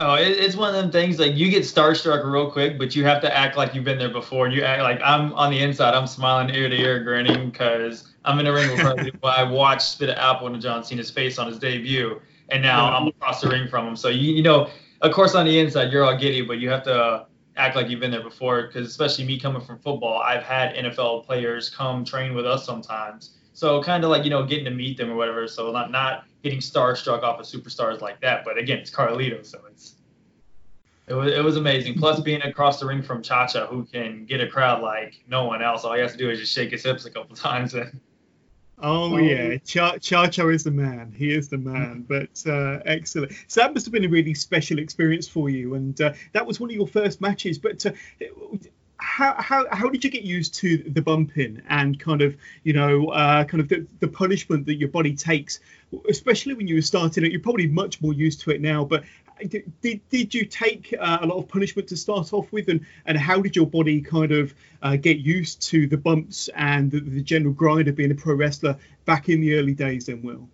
Oh, 0.00 0.14
it's 0.14 0.54
one 0.54 0.74
of 0.74 0.80
them 0.80 0.92
things 0.92 1.18
like 1.18 1.34
you 1.34 1.50
get 1.50 1.64
starstruck 1.64 2.24
real 2.24 2.50
quick, 2.50 2.78
but 2.78 2.94
you 2.94 3.04
have 3.04 3.20
to 3.22 3.36
act 3.36 3.56
like 3.56 3.74
you've 3.74 3.84
been 3.84 3.98
there 3.98 4.12
before. 4.12 4.46
And 4.46 4.54
you 4.54 4.62
act 4.62 4.82
like 4.82 5.00
I'm 5.04 5.32
on 5.32 5.50
the 5.50 5.58
inside, 5.58 5.94
I'm 5.94 6.06
smiling 6.06 6.54
ear 6.54 6.68
to 6.68 6.76
ear, 6.76 7.02
grinning 7.02 7.50
because 7.50 8.08
I'm 8.24 8.38
in 8.38 8.44
the 8.44 8.52
ring 8.52 8.70
with 8.70 8.80
Carly. 8.80 9.12
I 9.24 9.42
watched 9.50 9.82
Spit 9.82 10.10
of 10.10 10.16
Apple 10.16 10.46
into 10.46 10.60
John 10.60 10.84
Cena's 10.84 11.10
face 11.10 11.38
on 11.38 11.48
his 11.48 11.58
debut, 11.58 12.20
and 12.48 12.62
now 12.62 12.92
I'm 12.92 13.08
across 13.08 13.40
the 13.40 13.48
ring 13.48 13.66
from 13.68 13.88
him. 13.88 13.96
So 13.96 14.08
you, 14.08 14.34
you 14.34 14.42
know, 14.42 14.70
of 15.00 15.12
course, 15.12 15.34
on 15.34 15.46
the 15.46 15.58
inside 15.58 15.92
you're 15.92 16.04
all 16.04 16.16
giddy, 16.16 16.42
but 16.42 16.58
you 16.58 16.70
have 16.70 16.84
to 16.84 17.26
act 17.56 17.74
like 17.74 17.88
you've 17.88 18.00
been 18.00 18.12
there 18.12 18.22
before 18.22 18.68
because 18.68 18.86
especially 18.88 19.24
me 19.24 19.38
coming 19.38 19.62
from 19.62 19.78
football, 19.80 20.20
I've 20.20 20.44
had 20.44 20.76
NFL 20.76 21.26
players 21.26 21.70
come 21.70 22.04
train 22.04 22.34
with 22.34 22.46
us 22.46 22.64
sometimes 22.64 23.34
so 23.58 23.82
kind 23.82 24.04
of 24.04 24.10
like 24.10 24.22
you 24.22 24.30
know 24.30 24.44
getting 24.44 24.66
to 24.66 24.70
meet 24.70 24.96
them 24.96 25.10
or 25.10 25.16
whatever. 25.16 25.48
So 25.48 25.72
not 25.72 25.90
not 25.90 26.26
getting 26.44 26.60
starstruck 26.60 27.24
off 27.24 27.40
of 27.40 27.44
superstars 27.44 28.00
like 28.00 28.20
that. 28.20 28.44
But 28.44 28.56
again, 28.56 28.78
it's 28.78 28.88
Carlito, 28.88 29.44
so 29.44 29.58
it's 29.68 29.96
it 31.08 31.14
was 31.14 31.32
it 31.32 31.42
was 31.42 31.56
amazing. 31.56 31.94
Plus 31.98 32.20
being 32.20 32.40
across 32.42 32.78
the 32.78 32.86
ring 32.86 33.02
from 33.02 33.20
Chacha, 33.20 33.66
who 33.66 33.84
can 33.84 34.26
get 34.26 34.40
a 34.40 34.46
crowd 34.46 34.80
like 34.80 35.24
no 35.26 35.42
one 35.44 35.60
else. 35.60 35.82
All 35.82 35.92
he 35.92 36.00
has 36.00 36.12
to 36.12 36.18
do 36.18 36.30
is 36.30 36.38
just 36.38 36.52
shake 36.52 36.70
his 36.70 36.84
hips 36.84 37.04
a 37.04 37.10
couple 37.10 37.34
times 37.48 37.74
and. 37.74 38.00
Oh 38.80 39.16
yeah, 39.16 39.56
Cha 39.56 39.98
Cha 39.98 40.46
is 40.46 40.62
the 40.62 40.70
man. 40.70 41.12
He 41.16 41.34
is 41.34 41.48
the 41.48 41.58
man. 41.58 42.06
But 42.08 42.40
uh, 42.46 42.78
excellent. 42.86 43.32
So 43.48 43.60
that 43.60 43.74
must 43.74 43.86
have 43.86 43.92
been 43.92 44.04
a 44.04 44.08
really 44.08 44.34
special 44.34 44.78
experience 44.78 45.26
for 45.26 45.50
you, 45.50 45.74
and 45.74 46.00
uh, 46.00 46.12
that 46.32 46.46
was 46.46 46.60
one 46.60 46.70
of 46.70 46.76
your 46.76 46.86
first 46.86 47.20
matches. 47.20 47.58
But 47.58 47.84
uh, 47.84 47.90
how, 48.98 49.34
how 49.38 49.64
how 49.70 49.88
did 49.88 50.02
you 50.02 50.10
get 50.10 50.22
used 50.22 50.54
to 50.54 50.78
the 50.78 51.00
bumping 51.00 51.62
and 51.68 51.98
kind 52.00 52.20
of 52.20 52.36
you 52.64 52.72
know 52.72 53.08
uh, 53.08 53.44
kind 53.44 53.60
of 53.60 53.68
the, 53.68 53.86
the 54.00 54.08
punishment 54.08 54.66
that 54.66 54.74
your 54.74 54.88
body 54.88 55.14
takes 55.14 55.60
especially 56.08 56.54
when 56.54 56.66
you 56.66 56.74
were 56.74 56.82
starting 56.82 57.24
it 57.24 57.30
you're 57.30 57.40
probably 57.40 57.68
much 57.68 58.00
more 58.02 58.12
used 58.12 58.40
to 58.40 58.50
it 58.50 58.60
now 58.60 58.84
but 58.84 59.04
did, 59.46 60.00
did, 60.10 60.34
you 60.34 60.44
take 60.44 60.92
uh, 60.98 61.18
a 61.20 61.26
lot 61.26 61.38
of 61.38 61.46
punishment 61.46 61.88
to 61.88 61.96
start 61.96 62.32
off 62.32 62.50
with 62.50 62.68
and, 62.68 62.84
and 63.06 63.16
how 63.16 63.40
did 63.40 63.54
your 63.54 63.68
body 63.68 64.00
kind 64.00 64.32
of 64.32 64.52
uh, 64.82 64.96
get 64.96 65.18
used 65.18 65.62
to 65.62 65.86
the 65.86 65.96
bumps 65.96 66.48
and 66.56 66.90
the, 66.90 66.98
the, 66.98 67.22
general 67.22 67.52
grind 67.52 67.86
of 67.86 67.94
being 67.94 68.10
a 68.10 68.16
pro 68.16 68.34
wrestler 68.34 68.76
back 69.04 69.28
in 69.28 69.40
the 69.40 69.54
early 69.54 69.74
days 69.74 70.06
then 70.06 70.20
will 70.22 70.48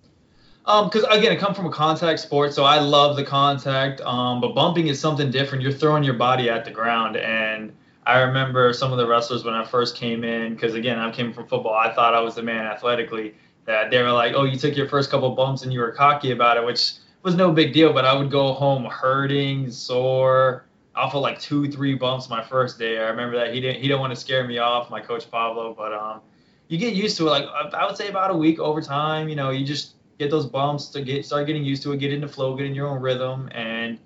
because 0.64 1.04
um, 1.04 1.12
again, 1.12 1.30
I 1.30 1.36
come 1.36 1.54
from 1.54 1.66
a 1.66 1.71
contact 1.71 2.21
sport, 2.21 2.54
so 2.54 2.64
I 2.64 2.78
love 2.78 3.16
the 3.16 3.25
contact. 3.25 4.00
Um, 4.00 4.40
but 4.40 4.54
bumping 4.54 4.86
is 4.86 4.99
something 4.99 5.30
different. 5.30 5.62
You're 5.62 5.73
throwing 5.73 6.04
your 6.04 6.14
body 6.14 6.49
at 6.49 6.64
the 6.64 6.71
ground, 6.71 7.19
and 7.19 7.71
I 8.06 8.21
remember 8.21 8.73
some 8.73 8.93
of 8.93 8.99
the 8.99 9.06
wrestlers 9.06 9.45
when 9.45 9.54
I 9.54 9.64
first 9.64 9.97
came 9.97 10.25
in, 10.25 10.54
because 10.54 10.75
again, 10.75 10.99
I 10.99 11.10
came 11.10 11.32
from 11.32 11.47
football. 11.47 11.75
I 11.75 11.93
thought 11.95 12.14
I 12.14 12.21
was 12.21 12.34
the 12.34 12.43
man 12.43 12.67
athletically. 12.67 13.34
That 13.67 13.90
they 13.90 14.02
were 14.02 14.12
like, 14.12 14.34
"Oh, 14.34 14.45
you 14.45 14.58
took 14.58 14.76
your 14.76 14.88
first 14.88 15.10
couple 15.10 15.30
bumps 15.30 15.62
and 15.62 15.73
you 15.73 15.80
were 15.80 15.90
cocky 15.93 16.32
about 16.32 16.58
it," 16.58 16.64
which 16.67 16.93
was 17.23 17.34
no 17.34 17.50
big 17.50 17.73
deal. 17.73 17.95
But 17.95 18.04
I 18.04 18.14
would 18.14 18.30
go 18.30 18.52
home 18.52 18.84
hurting, 18.84 19.71
sore, 19.71 20.67
off 20.95 21.14
of 21.14 21.23
like 21.23 21.40
two, 21.40 21.71
three 21.71 21.95
bumps 21.95 22.28
my 22.28 22.43
first 22.43 22.78
day. 22.78 22.99
I 22.99 23.08
remember 23.08 23.36
that 23.38 23.54
he 23.54 23.60
didn't 23.60 23.80
he 23.80 23.88
didn't 23.88 24.00
want 24.00 24.12
to 24.14 24.21
scare 24.21 24.47
me 24.47 24.58
off, 24.58 24.90
my 24.90 25.00
coach 25.00 25.30
Pablo. 25.30 25.75
But 25.75 25.95
um, 25.95 26.21
you 26.69 26.76
get 26.76 26.95
used 26.95 27.17
to 27.19 27.28
it. 27.28 27.30
Like 27.30 27.47
I 27.73 27.86
would 27.86 27.97
say 27.97 28.08
about 28.08 28.30
a 28.30 28.36
week 28.36 28.58
over 28.58 28.82
time. 28.82 29.30
You 29.30 29.36
know, 29.36 29.50
you 29.50 29.64
just 29.64 29.95
get 30.19 30.30
those 30.30 30.47
bumps 30.47 30.88
to 30.88 31.00
get 31.02 31.25
start 31.25 31.47
getting 31.47 31.64
used 31.64 31.82
to 31.84 31.93
it, 31.93 31.99
get 31.99 32.12
into 32.12 32.28
flow, 32.28 32.54
get 32.54 32.67
in 32.67 32.75
your 32.75 32.88
own 32.88 33.00
rhythm, 33.00 33.49
and 33.52 33.99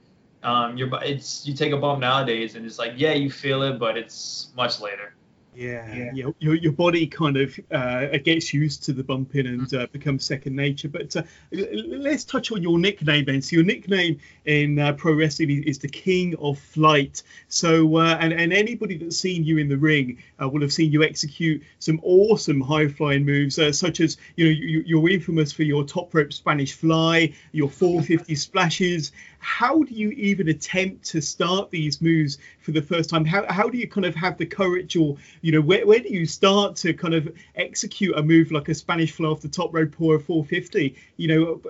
um, 0.48 0.76
your 0.76 0.88
it's 1.02 1.46
you 1.46 1.54
take 1.54 1.72
a 1.72 1.76
bump 1.76 2.00
nowadays 2.00 2.54
and 2.54 2.64
it's 2.64 2.78
like 2.78 2.92
yeah 2.96 3.12
you 3.12 3.30
feel 3.30 3.62
it 3.62 3.78
but 3.78 3.96
it's 3.96 4.50
much 4.56 4.80
later 4.80 5.14
yeah, 5.58 5.92
yeah. 6.14 6.30
Your, 6.38 6.54
your 6.54 6.72
body 6.72 7.08
kind 7.08 7.36
of 7.36 7.58
uh, 7.72 8.16
gets 8.18 8.54
used 8.54 8.84
to 8.84 8.92
the 8.92 9.02
bumping 9.02 9.46
and 9.46 9.74
uh, 9.74 9.88
becomes 9.90 10.24
second 10.24 10.54
nature. 10.54 10.88
But 10.88 11.16
uh, 11.16 11.22
let's 11.50 12.22
touch 12.22 12.52
on 12.52 12.62
your 12.62 12.78
nickname 12.78 13.24
then. 13.24 13.42
So 13.42 13.56
your 13.56 13.64
nickname 13.64 14.20
in 14.44 14.78
uh, 14.78 14.92
pro 14.92 15.14
wrestling 15.14 15.64
is 15.64 15.80
the 15.80 15.88
King 15.88 16.36
of 16.36 16.60
Flight. 16.60 17.24
So 17.48 17.96
uh, 17.96 18.18
and 18.20 18.32
and 18.32 18.52
anybody 18.52 18.98
that's 18.98 19.18
seen 19.18 19.42
you 19.42 19.58
in 19.58 19.68
the 19.68 19.76
ring 19.76 20.22
uh, 20.40 20.48
will 20.48 20.60
have 20.60 20.72
seen 20.72 20.92
you 20.92 21.02
execute 21.02 21.64
some 21.80 21.98
awesome 22.04 22.60
high 22.60 22.86
flying 22.86 23.24
moves, 23.24 23.56
such 23.76 24.00
as 24.00 24.16
you 24.36 24.44
know 24.44 24.50
you, 24.50 25.04
are 25.04 25.08
infamous 25.08 25.50
for 25.50 25.64
your 25.64 25.82
top 25.82 26.14
rope 26.14 26.32
Spanish 26.32 26.74
fly, 26.74 27.32
your 27.50 27.68
450 27.68 28.34
splashes. 28.36 29.10
How 29.40 29.82
do 29.82 29.94
you 29.94 30.10
even 30.10 30.48
attempt 30.48 31.04
to 31.06 31.20
start 31.20 31.70
these 31.70 32.00
moves 32.00 32.38
for 32.60 32.72
the 32.72 32.82
first 32.82 33.10
time? 33.10 33.24
How 33.24 33.44
how 33.52 33.68
do 33.68 33.78
you 33.78 33.88
kind 33.88 34.04
of 34.04 34.14
have 34.14 34.36
the 34.36 34.46
courage 34.46 34.96
or 34.96 35.16
you 35.47 35.47
know, 35.52 35.60
where, 35.60 35.86
where 35.86 36.00
do 36.00 36.08
you 36.08 36.26
start 36.26 36.76
to 36.76 36.92
kind 36.92 37.14
of 37.14 37.28
execute 37.54 38.16
a 38.16 38.22
move 38.22 38.50
like 38.50 38.68
a 38.68 38.74
Spanish 38.74 39.12
fly 39.12 39.28
off 39.28 39.40
the 39.40 39.48
top 39.48 39.72
rope 39.72 39.94
or 40.00 40.16
a 40.16 40.20
450? 40.20 40.94
You 41.16 41.28
know, 41.28 41.60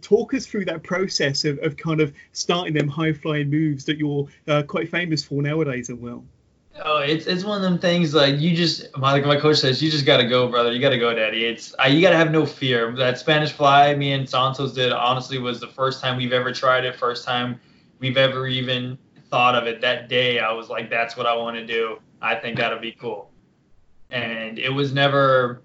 talk 0.00 0.34
us 0.34 0.46
through 0.46 0.64
that 0.66 0.82
process 0.82 1.44
of, 1.44 1.58
of 1.58 1.76
kind 1.76 2.00
of 2.00 2.12
starting 2.32 2.74
them 2.74 2.88
high 2.88 3.12
flying 3.12 3.50
moves 3.50 3.84
that 3.84 3.98
you're 3.98 4.26
uh, 4.48 4.62
quite 4.62 4.88
famous 4.88 5.22
for 5.22 5.42
nowadays 5.42 5.90
as 5.90 5.96
well. 5.96 6.24
Oh, 6.84 6.98
it's 6.98 7.26
it's 7.26 7.42
one 7.42 7.56
of 7.56 7.62
them 7.62 7.78
things 7.78 8.12
like 8.12 8.38
you 8.38 8.54
just 8.54 8.96
like 8.98 9.24
my 9.24 9.40
coach 9.40 9.58
says, 9.58 9.82
you 9.82 9.90
just 9.90 10.04
got 10.04 10.18
to 10.18 10.28
go, 10.28 10.48
brother. 10.48 10.72
You 10.72 10.78
got 10.78 10.90
to 10.90 10.98
go, 10.98 11.14
daddy. 11.14 11.46
It's 11.46 11.74
uh, 11.82 11.88
you 11.88 12.02
got 12.02 12.10
to 12.10 12.16
have 12.16 12.30
no 12.30 12.44
fear. 12.44 12.94
That 12.94 13.18
Spanish 13.18 13.52
fly, 13.52 13.94
me 13.94 14.12
and 14.12 14.28
Santos 14.28 14.74
did. 14.74 14.92
Honestly, 14.92 15.38
was 15.38 15.58
the 15.58 15.68
first 15.68 16.02
time 16.02 16.18
we've 16.18 16.34
ever 16.34 16.52
tried 16.52 16.84
it. 16.84 16.94
First 16.94 17.24
time 17.24 17.58
we've 17.98 18.18
ever 18.18 18.46
even 18.46 18.98
thought 19.30 19.54
of 19.54 19.66
it. 19.66 19.80
That 19.80 20.10
day, 20.10 20.38
I 20.38 20.52
was 20.52 20.68
like, 20.68 20.90
that's 20.90 21.16
what 21.16 21.26
I 21.26 21.34
want 21.34 21.56
to 21.56 21.66
do. 21.66 21.98
I 22.20 22.34
think 22.34 22.56
that'll 22.56 22.78
be 22.78 22.92
cool. 22.92 23.30
And 24.10 24.58
it 24.58 24.70
was 24.70 24.92
never, 24.92 25.62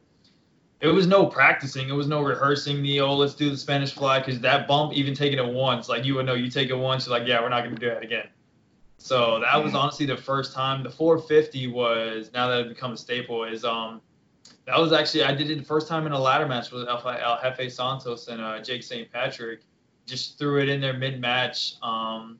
it 0.79 0.87
was 0.87 1.07
no 1.07 1.25
practicing. 1.25 1.89
It 1.89 1.93
was 1.93 2.07
no 2.07 2.21
rehearsing 2.21 2.81
the, 2.81 3.01
oh, 3.01 3.15
let's 3.15 3.35
do 3.35 3.49
the 3.49 3.57
Spanish 3.57 3.93
fly. 3.93 4.19
Because 4.19 4.39
that 4.41 4.67
bump, 4.67 4.93
even 4.93 5.13
taking 5.13 5.39
it 5.39 5.53
once, 5.53 5.89
like 5.89 6.05
you 6.05 6.15
would 6.15 6.25
know, 6.25 6.33
you 6.33 6.49
take 6.49 6.69
it 6.69 6.77
once, 6.77 7.05
you're 7.05 7.17
like, 7.17 7.27
yeah, 7.27 7.41
we're 7.41 7.49
not 7.49 7.63
going 7.63 7.75
to 7.75 7.79
do 7.79 7.89
that 7.89 8.03
again. 8.03 8.27
So 8.97 9.39
that 9.39 9.63
was 9.63 9.73
honestly 9.73 10.05
the 10.05 10.17
first 10.17 10.53
time. 10.53 10.83
The 10.83 10.89
450 10.89 11.67
was, 11.67 12.29
now 12.33 12.47
that 12.49 12.61
it 12.61 12.69
become 12.69 12.93
a 12.93 12.97
staple, 12.97 13.43
is, 13.45 13.65
um, 13.65 14.01
that 14.65 14.79
was 14.79 14.93
actually, 14.93 15.23
I 15.23 15.33
did 15.33 15.49
it 15.49 15.57
the 15.57 15.65
first 15.65 15.87
time 15.87 16.05
in 16.05 16.11
a 16.11 16.19
ladder 16.19 16.47
match 16.47 16.71
with 16.71 16.87
El, 16.87 17.07
El 17.07 17.39
Jefe 17.41 17.71
Santos 17.71 18.27
and 18.27 18.41
uh, 18.41 18.61
Jake 18.61 18.83
St. 18.83 19.11
Patrick. 19.11 19.61
Just 20.05 20.37
threw 20.37 20.61
it 20.61 20.69
in 20.69 20.81
there 20.81 20.93
mid 20.93 21.19
match. 21.19 21.75
Um, 21.81 22.39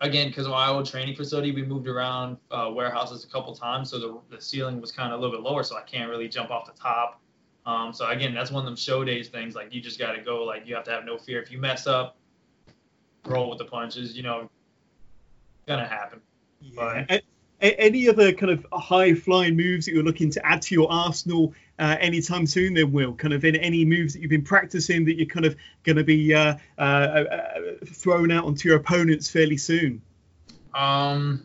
again, 0.00 0.28
because 0.28 0.46
of 0.46 0.52
my 0.52 0.68
old 0.68 0.86
training 0.86 1.14
facility, 1.14 1.52
we 1.52 1.62
moved 1.62 1.86
around 1.86 2.36
uh, 2.50 2.70
warehouses 2.72 3.24
a 3.24 3.28
couple 3.28 3.54
times, 3.54 3.90
so 3.90 3.98
the, 3.98 4.36
the 4.36 4.40
ceiling 4.40 4.80
was 4.80 4.92
kind 4.92 5.12
of 5.12 5.18
a 5.18 5.22
little 5.22 5.36
bit 5.36 5.44
lower, 5.44 5.62
so 5.62 5.76
I 5.76 5.82
can't 5.82 6.10
really 6.10 6.28
jump 6.28 6.50
off 6.50 6.66
the 6.66 6.80
top. 6.80 7.20
Um, 7.66 7.92
so 7.92 8.08
again, 8.08 8.34
that's 8.34 8.50
one 8.50 8.62
of 8.62 8.66
them 8.66 8.76
show 8.76 9.04
days 9.04 9.28
things. 9.28 9.54
Like 9.54 9.72
you 9.74 9.80
just 9.80 9.98
got 9.98 10.12
to 10.12 10.22
go. 10.22 10.44
Like 10.44 10.66
you 10.66 10.74
have 10.74 10.84
to 10.84 10.90
have 10.90 11.04
no 11.04 11.18
fear. 11.18 11.42
If 11.42 11.50
you 11.50 11.58
mess 11.58 11.86
up, 11.86 12.16
roll 13.26 13.50
with 13.50 13.58
the 13.58 13.66
punches. 13.66 14.16
You 14.16 14.22
know, 14.22 14.50
gonna 15.66 15.86
happen. 15.86 16.20
Yeah. 16.62 17.04
But, 17.06 17.22
any 17.60 18.08
other 18.08 18.32
kind 18.32 18.52
of 18.52 18.66
high 18.72 19.14
flying 19.14 19.56
moves 19.56 19.86
that 19.86 19.92
you're 19.92 20.02
looking 20.02 20.30
to 20.30 20.46
add 20.46 20.62
to 20.62 20.74
your 20.74 20.90
arsenal 20.90 21.54
uh, 21.78 21.96
anytime 22.00 22.46
soon 22.46 22.74
then 22.74 22.92
will 22.92 23.14
kind 23.14 23.34
of 23.34 23.44
in 23.44 23.56
any 23.56 23.84
moves 23.84 24.14
that 24.14 24.20
you've 24.20 24.30
been 24.30 24.42
practicing 24.42 25.04
that 25.04 25.16
you're 25.16 25.26
kind 25.26 25.46
of 25.46 25.56
going 25.84 25.96
to 25.96 26.04
be 26.04 26.34
uh, 26.34 26.56
uh, 26.78 26.82
uh, 26.82 27.60
thrown 27.86 28.30
out 28.30 28.44
onto 28.44 28.68
your 28.68 28.78
opponents 28.78 29.28
fairly 29.28 29.56
soon 29.56 30.00
um 30.74 31.42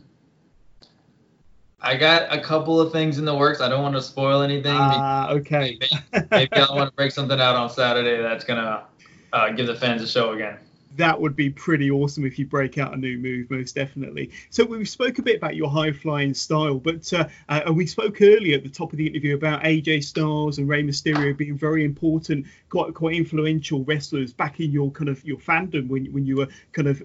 I 1.78 1.96
got 1.96 2.34
a 2.36 2.40
couple 2.40 2.80
of 2.80 2.90
things 2.90 3.18
in 3.18 3.24
the 3.24 3.34
works. 3.36 3.60
I 3.60 3.68
don't 3.68 3.82
want 3.82 3.94
to 3.94 4.02
spoil 4.02 4.42
anything. 4.42 4.74
Ah, 4.74 5.28
okay. 5.30 5.78
maybe, 6.12 6.26
maybe 6.32 6.56
I 6.56 6.74
want 6.74 6.90
to 6.90 6.96
break 6.96 7.12
something 7.12 7.38
out 7.38 7.54
on 7.54 7.70
Saturday 7.70 8.20
that's 8.20 8.44
gonna 8.44 8.84
uh, 9.32 9.50
give 9.50 9.68
the 9.68 9.74
fans 9.74 10.02
a 10.02 10.08
show 10.08 10.32
again 10.32 10.58
that 10.96 11.20
would 11.20 11.36
be 11.36 11.50
pretty 11.50 11.90
awesome 11.90 12.24
if 12.24 12.38
you 12.38 12.46
break 12.46 12.78
out 12.78 12.94
a 12.94 12.96
new 12.96 13.18
move, 13.18 13.50
most 13.50 13.74
definitely. 13.74 14.30
So 14.50 14.64
we 14.64 14.84
spoke 14.84 15.18
a 15.18 15.22
bit 15.22 15.36
about 15.36 15.56
your 15.56 15.70
high 15.70 15.92
flying 15.92 16.34
style, 16.34 16.78
but 16.78 17.12
uh, 17.12 17.28
uh, 17.48 17.72
we 17.72 17.86
spoke 17.86 18.20
earlier 18.20 18.56
at 18.56 18.62
the 18.62 18.70
top 18.70 18.92
of 18.92 18.98
the 18.98 19.06
interview 19.06 19.34
about 19.34 19.62
AJ 19.62 20.04
Styles 20.04 20.58
and 20.58 20.68
Rey 20.68 20.82
Mysterio 20.82 21.36
being 21.36 21.56
very 21.56 21.84
important, 21.84 22.46
quite 22.68 22.94
quite 22.94 23.16
influential 23.16 23.84
wrestlers 23.84 24.32
back 24.32 24.60
in 24.60 24.72
your 24.72 24.90
kind 24.90 25.08
of 25.08 25.24
your 25.24 25.38
fandom 25.38 25.88
when 25.88 26.06
when 26.06 26.26
you 26.26 26.36
were 26.36 26.48
kind 26.72 26.88
of 26.88 27.02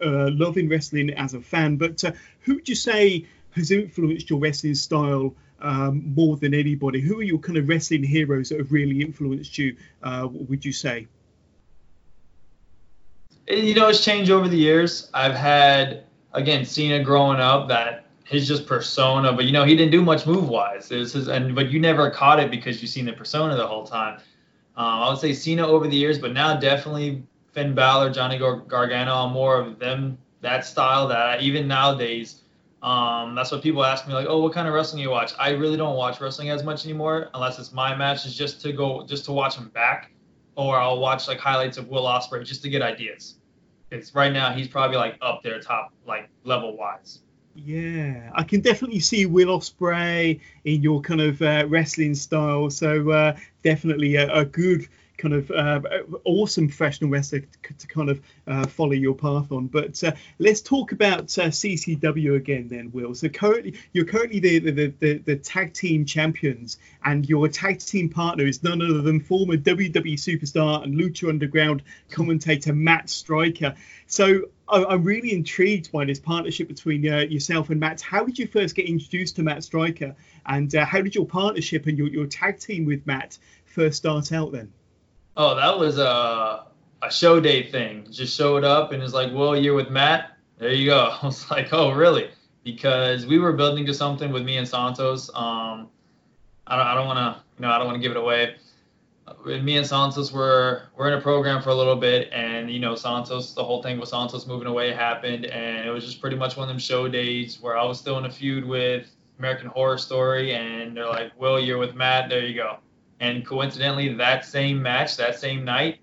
uh, 0.00 0.30
loving 0.30 0.68
wrestling 0.68 1.10
as 1.10 1.34
a 1.34 1.40
fan. 1.40 1.76
But 1.76 2.02
uh, 2.04 2.12
who 2.40 2.54
would 2.56 2.68
you 2.68 2.74
say 2.74 3.26
has 3.52 3.70
influenced 3.70 4.30
your 4.30 4.40
wrestling 4.40 4.74
style? 4.74 5.34
Um, 5.60 6.14
more 6.14 6.36
than 6.36 6.54
anybody, 6.54 7.00
who 7.00 7.18
are 7.18 7.22
your 7.24 7.40
kind 7.40 7.58
of 7.58 7.68
wrestling 7.68 8.04
heroes 8.04 8.50
that 8.50 8.58
have 8.58 8.70
really 8.70 9.02
influenced 9.02 9.58
you? 9.58 9.74
Uh, 10.00 10.28
would 10.30 10.64
you 10.64 10.70
say? 10.70 11.08
You 13.48 13.74
know, 13.74 13.88
it's 13.88 14.04
changed 14.04 14.30
over 14.30 14.48
the 14.48 14.56
years. 14.56 15.10
I've 15.14 15.34
had 15.34 16.04
again 16.32 16.64
Cena 16.64 17.02
growing 17.02 17.40
up 17.40 17.68
that 17.68 18.06
his 18.24 18.46
just 18.46 18.66
persona, 18.66 19.32
but 19.32 19.46
you 19.46 19.52
know 19.52 19.64
he 19.64 19.74
didn't 19.74 19.92
do 19.92 20.02
much 20.02 20.26
move 20.26 20.48
wise. 20.48 20.90
And 20.90 21.54
but 21.54 21.70
you 21.70 21.80
never 21.80 22.10
caught 22.10 22.40
it 22.40 22.50
because 22.50 22.82
you've 22.82 22.90
seen 22.90 23.06
the 23.06 23.12
persona 23.12 23.56
the 23.56 23.66
whole 23.66 23.86
time. 23.86 24.20
Um, 24.76 25.02
I 25.02 25.08
would 25.08 25.18
say 25.18 25.32
Cena 25.32 25.66
over 25.66 25.88
the 25.88 25.96
years, 25.96 26.18
but 26.18 26.32
now 26.32 26.58
definitely 26.58 27.22
Finn 27.52 27.74
Balor, 27.74 28.10
Johnny 28.10 28.38
Gar- 28.38 28.60
Gargano, 28.60 29.28
more 29.28 29.58
of 29.58 29.78
them 29.78 30.18
that 30.40 30.64
style 30.64 31.08
that 31.08 31.18
I, 31.18 31.38
even 31.40 31.66
nowadays. 31.66 32.42
Um, 32.80 33.34
that's 33.34 33.50
what 33.50 33.60
people 33.60 33.84
ask 33.84 34.06
me 34.06 34.14
like, 34.14 34.28
oh, 34.28 34.40
what 34.40 34.52
kind 34.52 34.68
of 34.68 34.74
wrestling 34.74 35.02
you 35.02 35.10
watch? 35.10 35.32
I 35.36 35.50
really 35.50 35.76
don't 35.76 35.96
watch 35.96 36.20
wrestling 36.20 36.50
as 36.50 36.62
much 36.62 36.84
anymore 36.84 37.28
unless 37.34 37.58
it's 37.58 37.72
my 37.72 37.96
matches 37.96 38.36
just 38.36 38.60
to 38.60 38.72
go 38.72 39.04
just 39.04 39.24
to 39.24 39.32
watch 39.32 39.56
them 39.56 39.70
back, 39.70 40.12
or 40.54 40.76
I'll 40.76 41.00
watch 41.00 41.26
like 41.26 41.38
highlights 41.38 41.76
of 41.76 41.88
Will 41.88 42.04
Ospreay 42.04 42.44
just 42.44 42.62
to 42.62 42.68
get 42.68 42.82
ideas. 42.82 43.37
It's 43.90 44.14
right 44.14 44.32
now 44.32 44.52
he's 44.52 44.68
probably 44.68 44.96
like 44.96 45.16
up 45.22 45.42
there 45.42 45.60
top 45.60 45.92
like 46.06 46.28
level 46.44 46.76
wise. 46.76 47.20
Yeah, 47.54 48.30
I 48.34 48.44
can 48.44 48.60
definitely 48.60 49.00
see 49.00 49.26
Will 49.26 49.58
Ospreay 49.58 50.40
in 50.64 50.82
your 50.82 51.00
kind 51.00 51.20
of 51.20 51.42
uh, 51.42 51.66
wrestling 51.68 52.14
style. 52.14 52.70
So 52.70 53.10
uh, 53.10 53.36
definitely 53.64 54.14
a, 54.14 54.32
a, 54.32 54.44
good 54.44 54.86
kind 55.18 55.34
of 55.34 55.50
uh, 55.50 55.80
awesome 56.24 56.68
professional 56.68 57.10
wrestler 57.10 57.40
to, 57.40 57.74
to 57.74 57.86
kind 57.86 58.08
of 58.08 58.20
uh, 58.46 58.66
follow 58.66 58.92
your 58.92 59.14
path 59.14 59.52
on. 59.52 59.66
But 59.66 60.02
uh, 60.02 60.12
let's 60.38 60.60
talk 60.60 60.92
about 60.92 61.24
uh, 61.38 61.50
CCW 61.50 62.36
again, 62.36 62.68
then, 62.68 62.90
Will. 62.92 63.14
So 63.14 63.28
currently, 63.28 63.74
you're 63.92 64.06
currently 64.06 64.38
the 64.38 64.58
the, 64.58 64.94
the 64.98 65.18
the, 65.18 65.36
tag 65.36 65.74
team 65.74 66.04
champions, 66.06 66.78
and 67.04 67.28
your 67.28 67.48
tag 67.48 67.80
team 67.80 68.08
partner 68.08 68.46
is 68.46 68.62
none 68.62 68.80
other 68.80 69.02
than 69.02 69.20
former 69.20 69.56
WWE 69.56 70.14
superstar 70.14 70.82
and 70.82 70.94
Lucha 70.94 71.28
Underground 71.28 71.82
commentator 72.10 72.72
Matt 72.72 73.10
Striker. 73.10 73.74
So 74.06 74.42
I'm 74.68 75.02
really 75.02 75.32
intrigued 75.32 75.90
by 75.92 76.04
this 76.04 76.20
partnership 76.20 76.68
between 76.68 77.08
uh, 77.10 77.20
yourself 77.20 77.70
and 77.70 77.80
Matt. 77.80 78.00
How 78.02 78.24
did 78.24 78.38
you 78.38 78.46
first 78.46 78.74
get 78.74 78.86
introduced 78.86 79.36
to 79.36 79.42
Matt 79.42 79.64
Striker, 79.64 80.14
and 80.46 80.74
uh, 80.74 80.84
how 80.84 81.00
did 81.00 81.14
your 81.14 81.26
partnership 81.26 81.86
and 81.86 81.98
your, 81.98 82.08
your 82.08 82.26
tag 82.26 82.60
team 82.60 82.84
with 82.84 83.06
Matt 83.06 83.38
first 83.64 83.98
start 83.98 84.32
out 84.32 84.52
then? 84.52 84.72
Oh, 85.38 85.54
that 85.54 85.78
was 85.78 85.98
a 85.98 86.66
a 87.00 87.10
show 87.12 87.38
day 87.38 87.70
thing. 87.70 88.06
Just 88.10 88.36
showed 88.36 88.64
up 88.64 88.90
and 88.90 89.02
is 89.02 89.14
like, 89.14 89.32
"Well, 89.32 89.56
you're 89.56 89.74
with 89.74 89.88
Matt. 89.88 90.36
There 90.58 90.72
you 90.72 90.86
go." 90.90 91.16
I 91.22 91.26
was 91.26 91.48
like, 91.50 91.72
"Oh, 91.72 91.92
really?" 91.92 92.28
Because 92.64 93.24
we 93.24 93.38
were 93.38 93.52
building 93.52 93.86
to 93.86 93.94
something 93.94 94.32
with 94.32 94.42
me 94.42 94.56
and 94.56 94.66
Santos. 94.66 95.30
Um, 95.30 95.88
I 96.66 96.76
don't, 96.76 96.86
I 96.86 96.94
don't 96.94 97.06
want 97.06 97.18
to, 97.18 97.42
you 97.56 97.62
know, 97.62 97.70
I 97.70 97.78
don't 97.78 97.86
want 97.86 97.96
to 97.96 98.02
give 98.02 98.10
it 98.10 98.18
away. 98.18 98.56
Me 99.46 99.76
and 99.76 99.86
Santos 99.86 100.32
were 100.32 100.88
we're 100.96 101.06
in 101.06 101.14
a 101.14 101.20
program 101.20 101.62
for 101.62 101.70
a 101.70 101.74
little 101.74 101.96
bit, 101.96 102.28
and 102.32 102.68
you 102.68 102.80
know, 102.80 102.96
Santos, 102.96 103.54
the 103.54 103.62
whole 103.62 103.80
thing 103.80 104.00
with 104.00 104.08
Santos 104.08 104.44
moving 104.46 104.66
away 104.66 104.92
happened, 104.92 105.46
and 105.46 105.86
it 105.86 105.90
was 105.90 106.04
just 106.04 106.20
pretty 106.20 106.36
much 106.36 106.56
one 106.56 106.64
of 106.64 106.68
them 106.68 106.80
show 106.80 107.06
days 107.06 107.60
where 107.60 107.78
I 107.78 107.84
was 107.84 107.98
still 108.00 108.18
in 108.18 108.24
a 108.24 108.30
feud 108.30 108.64
with 108.64 109.08
American 109.38 109.68
Horror 109.68 109.98
Story, 109.98 110.54
and 110.54 110.96
they're 110.96 111.06
like, 111.06 111.30
"Will, 111.40 111.60
you're 111.60 111.78
with 111.78 111.94
Matt. 111.94 112.28
There 112.28 112.44
you 112.44 112.54
go." 112.56 112.78
And 113.20 113.44
coincidentally, 113.44 114.14
that 114.14 114.44
same 114.44 114.82
match, 114.82 115.16
that 115.16 115.38
same 115.38 115.64
night, 115.64 115.98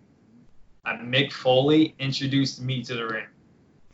uh, 0.86 0.98
Mick 0.98 1.32
Foley 1.32 1.96
introduced 1.98 2.62
me 2.62 2.84
to 2.84 2.94
the 2.94 3.08
ring. 3.08 3.26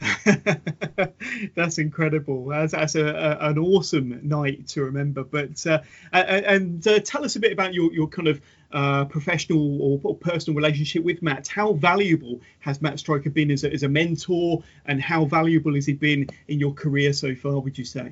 that's 1.55 1.77
incredible. 1.77 2.47
That's, 2.47 2.71
that's 2.71 2.95
a, 2.95 3.05
a, 3.05 3.49
an 3.49 3.59
awesome 3.59 4.27
night 4.27 4.67
to 4.69 4.83
remember. 4.83 5.23
But 5.23 5.65
uh, 5.67 5.81
and 6.11 6.85
uh, 6.87 6.99
tell 6.99 7.23
us 7.23 7.35
a 7.35 7.39
bit 7.39 7.51
about 7.51 7.73
your, 7.73 7.93
your 7.93 8.07
kind 8.07 8.27
of 8.27 8.41
uh, 8.71 9.05
professional 9.05 9.81
or, 9.81 9.99
or, 10.03 10.15
personal 10.15 10.55
relationship 10.55 11.03
with 11.03 11.21
Matt. 11.21 11.47
How 11.47 11.73
valuable 11.73 12.41
has 12.59 12.81
Matt 12.81 12.99
Striker 12.99 13.29
been 13.29 13.51
as 13.51 13.63
a, 13.63 13.71
as 13.71 13.83
a 13.83 13.89
mentor, 13.89 14.63
and 14.85 15.01
how 15.01 15.25
valuable 15.25 15.75
has 15.75 15.85
he 15.85 15.93
been 15.93 16.27
in 16.47 16.59
your 16.59 16.73
career 16.73 17.13
so 17.13 17.35
far? 17.35 17.59
Would 17.59 17.77
you 17.77 17.85
say? 17.85 18.11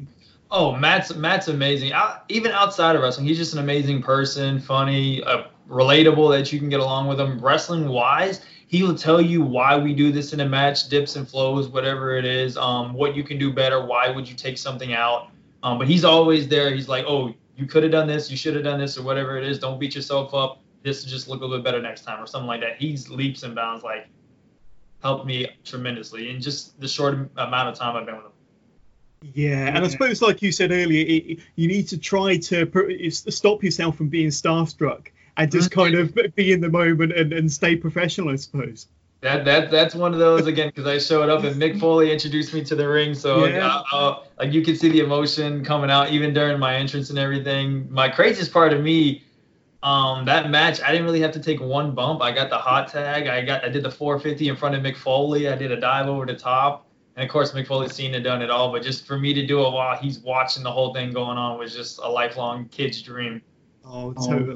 Oh, 0.52 0.76
Matt's 0.76 1.14
Matt's 1.16 1.48
amazing. 1.48 1.94
even 2.28 2.52
outside 2.52 2.96
of 2.96 3.04
wrestling, 3.04 3.28
he's 3.28 3.38
just 3.38 3.54
an 3.54 3.60
amazing 3.60 4.02
person, 4.02 4.60
funny, 4.60 5.24
uh, 5.24 5.44
relatable 5.70 6.32
that 6.32 6.52
you 6.52 6.58
can 6.58 6.70
get 6.70 6.80
along 6.80 7.08
with 7.08 7.20
him. 7.20 7.40
Wrestling 7.40 7.88
wise, 7.88 8.42
he 8.68 8.82
will 8.82 8.96
tell 8.96 9.22
you 9.22 9.44
why 9.44 9.78
we 9.78 9.94
do 9.94 10.12
this 10.12 10.34
in 10.34 10.40
a 10.40 10.46
match, 10.50 10.90
dips 10.90 11.16
and 11.16 11.28
flows, 11.28 11.68
whatever 11.68 12.18
it 12.18 12.26
is, 12.26 12.58
um, 12.58 12.94
what 12.94 13.16
you 13.16 13.24
can 13.24 13.38
do 13.38 13.54
better, 13.54 13.86
why 13.86 14.10
would 14.10 14.28
you 14.28 14.36
take 14.36 14.58
something 14.58 14.94
out. 14.94 15.30
Um, 15.62 15.78
but 15.78 15.88
he's 15.88 16.04
always 16.04 16.48
there. 16.48 16.74
He's 16.74 16.88
like, 16.88 17.06
oh, 17.08 17.34
you 17.56 17.66
could 17.66 17.84
have 17.84 17.92
done 17.92 18.08
this, 18.08 18.32
you 18.32 18.38
should 18.38 18.56
have 18.56 18.64
done 18.64 18.80
this, 18.80 18.98
or 18.98 19.04
whatever 19.04 19.38
it 19.38 19.44
is. 19.44 19.60
Don't 19.60 19.80
beat 19.80 19.94
yourself 19.94 20.34
up. 20.34 20.62
This 20.82 21.04
will 21.04 21.12
just 21.12 21.28
look 21.28 21.42
a 21.42 21.46
little 21.46 21.58
bit 21.58 21.66
better 21.66 21.82
next 21.82 22.04
time, 22.04 22.24
or 22.24 22.26
something 22.26 22.48
like 22.48 22.62
that. 22.62 22.78
He's 22.78 23.10
leaps 23.10 23.44
and 23.44 23.54
bounds, 23.54 23.84
like 23.84 24.08
helped 25.04 25.26
me 25.26 25.48
tremendously 25.64 26.30
in 26.30 26.42
just 26.42 26.80
the 26.80 26.88
short 26.88 27.30
amount 27.38 27.70
of 27.70 27.76
time 27.76 27.96
I've 27.96 28.06
been 28.06 28.16
with 28.16 28.26
him. 28.26 28.32
Yeah, 29.22 29.68
and 29.68 29.80
I 29.80 29.88
suppose, 29.90 30.22
like 30.22 30.42
you 30.42 30.52
said 30.52 30.72
earlier, 30.72 31.06
it, 31.06 31.40
you 31.56 31.68
need 31.68 31.88
to 31.90 31.98
try 31.98 32.38
to 32.38 33.12
stop 33.12 33.64
yourself 33.64 33.98
from 33.98 34.08
being 34.08 34.30
starstruck 34.30 35.08
and 35.36 35.52
just 35.52 35.72
kind 35.72 35.96
of 35.96 36.18
be 36.36 36.52
in 36.52 36.62
the 36.62 36.70
moment 36.70 37.14
and, 37.14 37.34
and 37.34 37.52
stay 37.52 37.76
professional, 37.76 38.30
I 38.30 38.36
suppose. 38.36 38.88
That 39.22 39.44
that 39.44 39.70
that's 39.70 39.94
one 39.94 40.14
of 40.14 40.20
those 40.20 40.48
again 40.48 40.70
because 40.70 40.88
I 40.88 40.98
showed 40.98 41.28
up 41.28 41.44
and 41.44 41.62
Mick 41.62 41.78
Foley 41.82 42.10
introduced 42.10 42.54
me 42.54 42.64
to 42.64 42.76
the 42.76 42.88
ring, 42.88 43.14
so 43.14 43.46
yeah. 43.46 43.68
uh, 43.68 43.84
uh, 43.92 44.24
like 44.38 44.54
you 44.54 44.62
can 44.62 44.78
see 44.78 44.88
the 44.88 45.02
emotion 45.02 45.66
coming 45.66 45.92
out 45.92 46.12
even 46.12 46.34
during 46.34 46.58
my 46.58 46.76
entrance 46.76 47.10
and 47.10 47.20
everything. 47.20 47.92
My 47.92 48.08
craziest 48.08 48.54
part 48.54 48.72
of 48.72 48.82
me, 48.82 49.24
um, 49.84 50.24
that 50.24 50.50
match, 50.50 50.82
I 50.82 50.92
didn't 50.92 51.04
really 51.04 51.20
have 51.20 51.34
to 51.34 51.42
take 51.42 51.60
one 51.60 51.94
bump. 51.94 52.22
I 52.22 52.32
got 52.32 52.50
the 52.50 52.58
hot 52.58 52.88
tag. 52.88 53.28
I 53.28 53.44
got 53.44 53.66
I 53.66 53.68
did 53.68 53.84
the 53.84 53.92
450 53.92 54.48
in 54.48 54.56
front 54.56 54.76
of 54.76 54.84
Mick 54.84 54.96
Foley. 54.96 55.50
I 55.50 55.56
did 55.56 55.74
a 55.74 55.80
dive 55.80 56.08
over 56.08 56.26
the 56.26 56.36
top. 56.36 56.89
And 57.20 57.28
of 57.28 57.34
course, 57.34 57.52
Mick 57.52 57.68
Foley's 57.68 57.92
seen 57.92 58.16
and 58.16 58.24
done 58.24 58.42
it 58.42 58.50
all, 58.50 58.72
but 58.72 58.82
just 58.82 59.06
for 59.06 59.20
me 59.20 59.34
to 59.34 59.46
do 59.46 59.60
it 59.60 59.72
while 59.72 59.98
he's 59.98 60.20
watching 60.20 60.64
the 60.64 60.72
whole 60.72 60.94
thing 60.94 61.12
going 61.12 61.38
on 61.38 61.60
was 61.60 61.76
just 61.76 62.00
a 62.02 62.08
lifelong 62.08 62.70
kid's 62.70 63.02
dream. 63.02 63.42
Oh, 63.84 64.14
oh. 64.16 64.26
totally. 64.26 64.56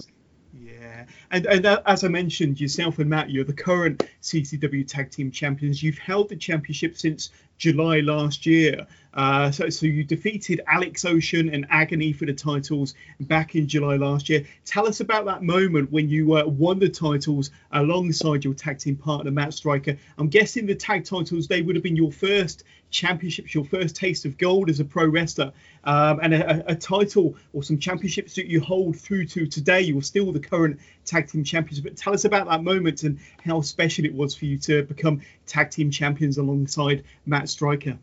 Yeah, 0.54 1.04
and 1.32 1.46
and 1.48 1.66
as 1.66 2.06
I 2.06 2.08
mentioned, 2.08 2.62
yourself 2.62 3.00
and 3.00 3.10
Matt, 3.10 3.30
you're 3.30 3.44
the 3.44 3.52
current 3.52 4.06
CCW 4.22 4.88
Tag 4.88 5.12
Team 5.12 5.30
Champions. 5.30 5.84
You've 5.84 5.98
held 5.98 6.30
the 6.30 6.38
championship 6.38 6.96
since 6.96 7.32
July 7.58 8.00
last 8.00 8.46
year. 8.46 8.88
Uh, 9.14 9.52
so, 9.52 9.70
so 9.70 9.86
you 9.86 10.04
defeated 10.04 10.62
Alex 10.68 11.06
Ocean 11.06 11.50
and 11.54 11.66
Agony 11.70 12.14
for 12.14 12.26
the 12.26 12.34
titles 12.34 12.96
back 13.20 13.56
in 13.56 13.68
July 13.68 13.96
last 13.98 14.28
year. 14.30 14.46
Tell 14.66 14.88
us 14.88 15.00
about 15.00 15.26
that 15.26 15.44
moment 15.44 15.92
when 15.92 16.10
you 16.10 16.38
uh, 16.38 16.46
won 16.46 16.80
the 16.80 16.90
titles 16.90 17.52
alongside 17.72 18.44
your 18.44 18.54
tag 18.54 18.80
team 18.80 18.96
partner 18.96 19.32
Matt 19.32 19.54
Striker. 19.54 19.98
I'm 20.18 20.30
guessing 20.30 20.66
the 20.66 20.76
tag 20.76 21.06
titles 21.06 21.48
they 21.48 21.62
would 21.62 21.76
have 21.76 21.84
been 21.84 21.96
your 21.96 22.12
first 22.12 22.64
championships, 22.90 23.54
your 23.54 23.66
first 23.66 23.96
taste 23.96 24.26
of 24.26 24.38
gold 24.38 24.70
as 24.70 24.80
a 24.80 24.86
pro 24.86 25.06
wrestler, 25.08 25.52
um, 25.84 26.20
and 26.22 26.34
a, 26.34 26.72
a, 26.72 26.76
title 26.76 27.36
or 27.52 27.64
some 27.64 27.80
championships 27.80 28.36
that 28.36 28.46
you 28.48 28.62
hold 28.62 28.96
through 28.96 29.26
to 29.26 29.46
today. 29.48 29.82
You're 29.82 30.04
still 30.04 30.32
the 30.32 30.40
current 30.40 30.80
tag 31.06 31.28
team 31.28 31.44
champions. 31.44 31.82
But 31.82 31.98
tell 31.98 32.14
us 32.14 32.26
about 32.26 32.48
that 32.48 32.64
moment 32.64 33.04
and 33.04 33.20
how 33.44 33.62
special 33.62 34.06
it 34.06 34.14
was 34.14 34.36
for 34.36 34.46
you 34.46 34.58
to 34.60 34.84
become 34.84 35.22
tag 35.46 35.72
team 35.72 35.92
champions 35.92 36.38
alongside 36.38 37.04
Matt 37.26 37.50
Striker. 37.50 37.98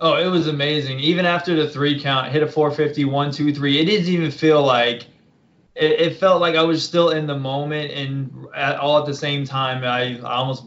Oh, 0.00 0.16
it 0.16 0.26
was 0.26 0.48
amazing. 0.48 0.98
Even 1.00 1.24
after 1.24 1.54
the 1.54 1.68
three 1.68 2.00
count, 2.00 2.30
hit 2.32 2.42
a 2.42 2.46
450, 2.46 3.04
one, 3.04 3.30
two, 3.30 3.54
three. 3.54 3.78
It 3.78 3.84
didn't 3.84 4.08
even 4.08 4.30
feel 4.30 4.62
like 4.62 5.06
it, 5.74 6.00
it 6.00 6.16
felt 6.16 6.40
like 6.40 6.56
I 6.56 6.62
was 6.62 6.84
still 6.84 7.10
in 7.10 7.26
the 7.26 7.36
moment 7.36 7.92
and 7.92 8.46
at, 8.54 8.76
all 8.76 8.98
at 8.98 9.06
the 9.06 9.14
same 9.14 9.44
time. 9.44 9.84
I, 9.84 10.18
I 10.20 10.34
almost 10.34 10.64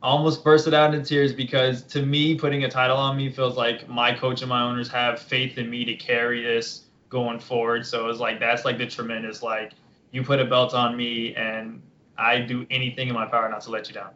almost 0.00 0.44
bursted 0.44 0.74
out 0.74 0.94
into 0.94 1.04
tears 1.04 1.32
because 1.32 1.82
to 1.82 2.02
me, 2.02 2.36
putting 2.36 2.62
a 2.64 2.70
title 2.70 2.96
on 2.96 3.16
me 3.16 3.30
feels 3.30 3.56
like 3.56 3.88
my 3.88 4.14
coach 4.14 4.42
and 4.42 4.48
my 4.48 4.62
owners 4.62 4.88
have 4.88 5.18
faith 5.18 5.58
in 5.58 5.68
me 5.68 5.84
to 5.84 5.94
carry 5.94 6.42
this 6.42 6.84
going 7.08 7.40
forward. 7.40 7.84
So 7.84 8.04
it 8.04 8.06
was 8.06 8.20
like 8.20 8.38
that's 8.38 8.64
like 8.64 8.78
the 8.78 8.86
tremendous 8.86 9.42
like 9.42 9.72
you 10.12 10.22
put 10.22 10.38
a 10.40 10.44
belt 10.44 10.72
on 10.72 10.96
me 10.96 11.34
and 11.34 11.82
I 12.16 12.40
do 12.40 12.64
anything 12.70 13.08
in 13.08 13.14
my 13.14 13.26
power 13.26 13.48
not 13.48 13.62
to 13.62 13.70
let 13.70 13.88
you 13.88 13.94
down. 13.94 14.10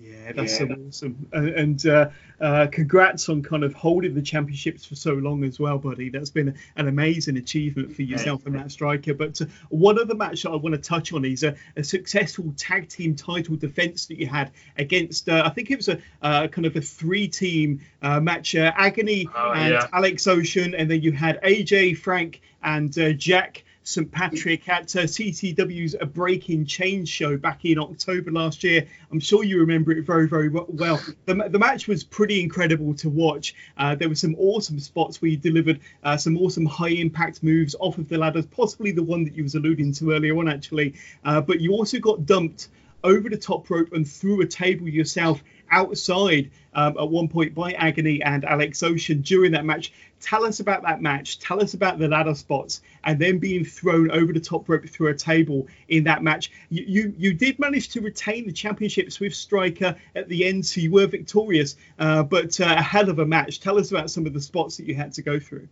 Yeah, 0.00 0.32
that's 0.32 0.60
yeah. 0.60 0.66
so 0.66 0.74
awesome. 0.86 1.28
And, 1.32 1.48
and 1.48 1.86
uh, 1.86 2.10
uh, 2.40 2.66
congrats 2.70 3.28
on 3.28 3.42
kind 3.42 3.64
of 3.64 3.74
holding 3.74 4.14
the 4.14 4.22
championships 4.22 4.84
for 4.84 4.94
so 4.94 5.14
long 5.14 5.44
as 5.44 5.58
well, 5.58 5.78
buddy. 5.78 6.08
That's 6.08 6.30
been 6.30 6.54
an 6.76 6.88
amazing 6.88 7.36
achievement 7.36 7.94
for 7.94 8.02
yourself 8.02 8.46
and 8.46 8.54
Matt 8.54 8.70
Striker. 8.70 9.14
But 9.14 9.40
uh, 9.40 9.46
one 9.70 9.98
other 9.98 10.14
match 10.14 10.42
that 10.42 10.50
I 10.50 10.56
want 10.56 10.74
to 10.74 10.80
touch 10.80 11.12
on 11.12 11.24
is 11.24 11.42
a, 11.42 11.56
a, 11.76 11.82
successful 11.82 12.52
tag 12.56 12.88
team 12.88 13.16
title 13.16 13.56
defense 13.56 14.06
that 14.06 14.18
you 14.18 14.26
had 14.26 14.52
against, 14.76 15.28
uh, 15.28 15.42
I 15.44 15.50
think 15.50 15.70
it 15.70 15.76
was 15.76 15.88
a 15.88 15.98
uh, 16.22 16.46
kind 16.48 16.66
of 16.66 16.76
a 16.76 16.80
three 16.80 17.26
team 17.26 17.80
uh, 18.02 18.20
match 18.20 18.54
Agony 18.54 19.28
oh, 19.34 19.52
and 19.52 19.74
yeah. 19.74 19.86
Alex 19.92 20.26
Ocean, 20.26 20.74
and 20.74 20.90
then 20.90 21.02
you 21.02 21.12
had 21.12 21.40
AJ, 21.42 21.98
Frank, 21.98 22.40
and 22.62 22.92
Jake. 23.18 23.64
St 23.88 24.12
Patrick 24.12 24.68
at 24.68 24.94
uh, 24.96 25.06
A 25.08 26.06
Breaking 26.06 26.66
Change 26.66 27.08
show 27.08 27.38
back 27.38 27.64
in 27.64 27.78
October 27.78 28.30
last 28.30 28.62
year. 28.62 28.86
I'm 29.10 29.18
sure 29.18 29.42
you 29.42 29.60
remember 29.60 29.92
it 29.92 30.04
very, 30.04 30.28
very 30.28 30.50
well. 30.50 31.00
The, 31.24 31.48
the 31.48 31.58
match 31.58 31.88
was 31.88 32.04
pretty 32.04 32.42
incredible 32.42 32.92
to 32.96 33.08
watch. 33.08 33.54
Uh, 33.78 33.94
there 33.94 34.10
were 34.10 34.14
some 34.14 34.34
awesome 34.38 34.78
spots 34.78 35.22
where 35.22 35.30
you 35.30 35.38
delivered 35.38 35.80
uh, 36.04 36.18
some 36.18 36.36
awesome 36.36 36.66
high 36.66 36.90
impact 36.90 37.42
moves 37.42 37.74
off 37.80 37.96
of 37.96 38.10
the 38.10 38.18
ladders, 38.18 38.44
possibly 38.44 38.90
the 38.90 39.02
one 39.02 39.24
that 39.24 39.34
you 39.34 39.42
was 39.42 39.54
alluding 39.54 39.94
to 39.94 40.12
earlier 40.12 40.36
on, 40.36 40.48
actually. 40.48 40.94
Uh, 41.24 41.40
but 41.40 41.58
you 41.58 41.72
also 41.72 41.98
got 41.98 42.26
dumped 42.26 42.68
over 43.04 43.30
the 43.30 43.38
top 43.38 43.70
rope 43.70 43.92
and 43.92 44.06
through 44.06 44.42
a 44.42 44.46
table 44.46 44.86
yourself 44.86 45.42
outside 45.70 46.50
um, 46.74 46.96
at 46.98 47.08
one 47.08 47.28
point 47.28 47.54
by 47.54 47.72
Agony 47.72 48.22
and 48.22 48.44
Alex 48.44 48.82
Ocean 48.82 49.20
during 49.20 49.52
that 49.52 49.64
match. 49.64 49.92
Tell 50.20 50.44
us 50.44 50.60
about 50.60 50.82
that 50.82 51.00
match. 51.00 51.38
Tell 51.38 51.62
us 51.62 51.74
about 51.74 51.98
the 51.98 52.08
ladder 52.08 52.34
spots 52.34 52.82
and 53.04 53.18
then 53.18 53.38
being 53.38 53.64
thrown 53.64 54.10
over 54.10 54.32
the 54.32 54.40
top 54.40 54.68
rope 54.68 54.88
through 54.88 55.08
a 55.08 55.14
table 55.14 55.66
in 55.88 56.04
that 56.04 56.22
match. 56.22 56.50
You 56.70 56.84
you, 56.86 57.14
you 57.16 57.34
did 57.34 57.58
manage 57.58 57.90
to 57.90 58.00
retain 58.00 58.46
the 58.46 58.52
championships 58.52 59.20
with 59.20 59.34
Striker 59.34 59.96
at 60.14 60.28
the 60.28 60.46
end, 60.46 60.66
so 60.66 60.80
you 60.80 60.90
were 60.90 61.06
victorious. 61.06 61.76
Uh, 61.98 62.22
but 62.22 62.60
uh, 62.60 62.74
a 62.78 62.82
hell 62.82 63.08
of 63.08 63.18
a 63.18 63.26
match. 63.26 63.60
Tell 63.60 63.78
us 63.78 63.90
about 63.90 64.10
some 64.10 64.26
of 64.26 64.32
the 64.32 64.40
spots 64.40 64.76
that 64.76 64.86
you 64.86 64.94
had 64.94 65.12
to 65.14 65.22
go 65.22 65.38
through. 65.38 65.68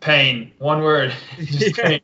Pain. 0.00 0.52
One 0.58 0.82
word. 0.82 1.14
Just 1.38 1.76
pain. 1.76 2.00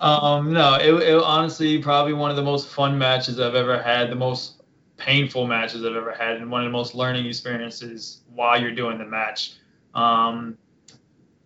um, 0.00 0.52
no, 0.52 0.74
it, 0.74 0.92
it 1.02 1.22
honestly 1.22 1.82
probably 1.82 2.12
one 2.12 2.30
of 2.30 2.36
the 2.36 2.42
most 2.42 2.68
fun 2.68 2.98
matches 2.98 3.40
I've 3.40 3.56
ever 3.56 3.82
had. 3.82 4.10
The 4.10 4.16
most 4.16 4.55
painful 4.96 5.46
matches 5.46 5.84
I've 5.84 5.94
ever 5.94 6.12
had, 6.12 6.36
and 6.36 6.50
one 6.50 6.62
of 6.62 6.66
the 6.66 6.72
most 6.72 6.94
learning 6.94 7.26
experiences 7.26 8.22
while 8.34 8.60
you're 8.60 8.74
doing 8.74 8.98
the 8.98 9.04
match. 9.04 9.54
Um, 9.94 10.56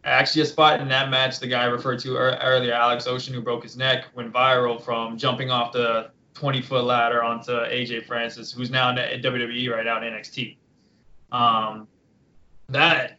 actually, 0.04 0.42
a 0.42 0.46
spot 0.46 0.80
in 0.80 0.88
that 0.88 1.10
match, 1.10 1.40
the 1.40 1.46
guy 1.46 1.62
I 1.62 1.66
referred 1.66 1.98
to 2.00 2.16
earlier, 2.16 2.72
Alex 2.72 3.06
Ocean, 3.06 3.34
who 3.34 3.40
broke 3.40 3.62
his 3.62 3.76
neck, 3.76 4.06
went 4.14 4.32
viral 4.32 4.82
from 4.82 5.18
jumping 5.18 5.50
off 5.50 5.72
the 5.72 6.10
20 6.34 6.62
foot 6.62 6.84
ladder 6.84 7.22
onto 7.22 7.52
AJ 7.52 8.06
Francis, 8.06 8.52
who's 8.52 8.70
now 8.70 8.90
in 8.90 8.96
WWE 8.96 9.70
right 9.70 9.84
now 9.84 10.02
in 10.02 10.12
NXT. 10.12 10.56
Um, 11.32 11.86
that 12.68 13.18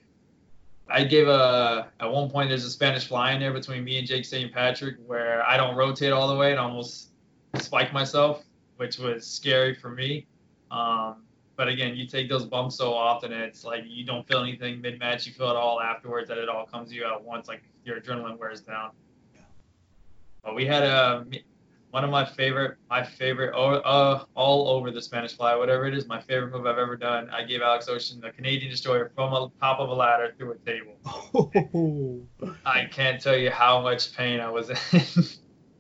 I 0.90 1.04
gave 1.04 1.28
a 1.28 1.90
at 2.00 2.12
one 2.12 2.30
point 2.30 2.50
there's 2.50 2.66
a 2.66 2.70
Spanish 2.70 3.08
fly 3.08 3.32
in 3.32 3.40
there 3.40 3.54
between 3.54 3.84
me 3.84 3.98
and 3.98 4.08
Jake 4.08 4.26
St. 4.26 4.52
Patrick 4.52 4.98
where 5.06 5.46
I 5.46 5.56
don't 5.58 5.76
rotate 5.76 6.12
all 6.12 6.28
the 6.28 6.36
way 6.36 6.52
and 6.52 6.60
almost 6.60 7.10
spike 7.60 7.94
myself 7.94 8.44
which 8.82 8.98
was 8.98 9.28
scary 9.28 9.76
for 9.76 9.92
me. 9.92 10.26
Um, 10.72 11.18
but 11.56 11.68
again, 11.68 11.96
you 11.96 12.08
take 12.08 12.28
those 12.28 12.46
bumps 12.46 12.76
so 12.76 12.92
often, 12.96 13.32
it's 13.32 13.64
like 13.64 13.84
you 13.86 14.04
don't 14.04 14.28
feel 14.28 14.42
anything 14.42 14.82
mid 14.82 14.98
match. 14.98 15.28
You 15.28 15.34
feel 15.34 15.52
it 15.52 15.56
all 15.56 15.80
afterwards. 15.80 16.30
That 16.30 16.40
it 16.40 16.50
all 16.50 16.66
comes 16.66 16.90
to 16.90 16.96
you 16.96 17.06
at 17.06 17.24
once, 17.24 17.48
like 17.48 17.62
your 17.86 18.02
adrenaline 18.02 18.40
wears 18.40 18.62
down. 18.62 18.90
Yeah. 19.36 19.42
But 20.44 20.56
we 20.56 20.66
had 20.66 20.82
a 20.82 21.28
one 21.92 22.04
of 22.04 22.10
my 22.10 22.26
favorite, 22.26 22.78
my 22.90 23.04
favorite, 23.04 23.54
uh, 23.54 24.26
all 24.34 24.70
over 24.70 24.90
the 24.90 25.02
Spanish 25.02 25.38
fly, 25.38 25.56
whatever 25.56 25.86
it 25.86 25.94
is, 25.94 26.08
my 26.08 26.20
favorite 26.20 26.52
move 26.52 26.66
I've 26.66 26.80
ever 26.80 26.98
done. 26.98 27.30
I 27.30 27.44
gave 27.44 27.62
Alex 27.62 27.88
Ocean 27.88 28.20
the 28.20 28.32
Canadian 28.32 28.72
Destroyer 28.72 29.12
from 29.14 29.30
the 29.30 29.50
top 29.60 29.80
of 29.80 29.90
a 29.90 29.94
ladder 29.94 30.34
through 30.40 30.54
a 30.54 30.58
table. 30.58 30.96
Oh. 31.36 32.50
I 32.66 32.86
can't 32.86 33.22
tell 33.22 33.38
you 33.38 33.52
how 33.52 33.80
much 33.80 34.18
pain 34.18 34.40
I 34.40 34.50
was 34.50 34.72
in. 34.72 35.24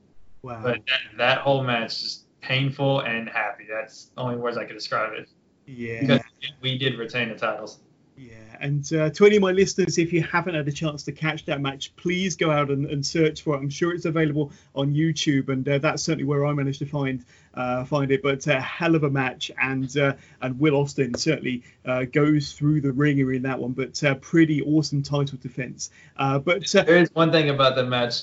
wow. 0.43 0.61
But 0.61 0.81
that, 0.85 1.17
that 1.17 1.37
whole 1.39 1.63
match 1.63 2.01
just 2.01 2.20
painful 2.41 3.01
and 3.01 3.29
happy. 3.29 3.65
That's 3.69 4.05
the 4.15 4.21
only 4.21 4.37
words 4.37 4.57
I 4.57 4.65
could 4.65 4.73
describe 4.73 5.13
it. 5.13 5.29
Yeah. 5.65 6.01
Because 6.01 6.21
we 6.61 6.77
did 6.77 6.97
retain 6.97 7.29
the 7.29 7.35
titles. 7.35 7.79
Yeah, 8.17 8.35
and 8.59 8.93
uh, 8.93 9.09
to 9.09 9.25
any 9.25 9.37
of 9.37 9.41
my 9.41 9.51
listeners, 9.51 9.97
if 9.97 10.13
you 10.13 10.21
haven't 10.21 10.53
had 10.53 10.67
a 10.67 10.71
chance 10.71 11.01
to 11.03 11.11
catch 11.11 11.45
that 11.45 11.59
match, 11.59 11.95
please 11.95 12.35
go 12.35 12.51
out 12.51 12.69
and, 12.69 12.85
and 12.85 13.03
search 13.03 13.41
for 13.41 13.55
it. 13.55 13.57
I'm 13.57 13.69
sure 13.69 13.95
it's 13.95 14.05
available 14.05 14.51
on 14.75 14.93
YouTube, 14.93 15.49
and 15.49 15.67
uh, 15.67 15.79
that's 15.79 16.03
certainly 16.03 16.25
where 16.25 16.45
I 16.45 16.53
managed 16.53 16.79
to 16.79 16.85
find 16.85 17.25
uh, 17.55 17.83
find 17.85 18.11
it. 18.11 18.21
But 18.21 18.45
a 18.45 18.61
hell 18.61 18.93
of 18.93 19.03
a 19.03 19.09
match, 19.09 19.49
and 19.59 19.97
uh, 19.97 20.13
and 20.41 20.59
Will 20.59 20.75
Austin 20.75 21.15
certainly 21.15 21.63
uh, 21.83 22.03
goes 22.03 22.51
through 22.51 22.81
the 22.81 22.91
ringer 22.91 23.33
in 23.33 23.41
that 23.43 23.57
one. 23.57 23.71
But 23.71 24.03
uh, 24.03 24.15
pretty 24.15 24.61
awesome 24.61 25.01
title 25.01 25.39
defense. 25.41 25.89
but 26.17 26.67
there 26.71 26.97
is 26.97 27.09
one 27.13 27.31
thing 27.31 27.49
about 27.49 27.75
the 27.75 27.85
match. 27.85 28.21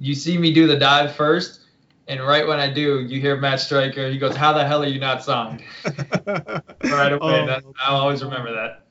You 0.00 0.14
see 0.14 0.36
me 0.36 0.52
do 0.52 0.66
the 0.66 0.76
dive 0.76 1.14
first 1.14 1.60
and 2.08 2.20
right 2.26 2.46
when 2.46 2.58
I 2.58 2.72
do, 2.72 3.00
you 3.00 3.20
hear 3.20 3.36
Matt 3.36 3.60
Striker. 3.60 4.08
He 4.08 4.18
goes, 4.18 4.34
"How 4.34 4.52
the 4.52 4.66
hell 4.66 4.82
are 4.82 4.88
you 4.88 4.98
not 4.98 5.22
signed?" 5.22 5.62
right 6.24 7.12
away. 7.12 7.18
Oh, 7.20 7.46
that, 7.46 7.62
I'll 7.80 7.96
always 7.96 8.24
remember 8.24 8.52
that 8.54 8.87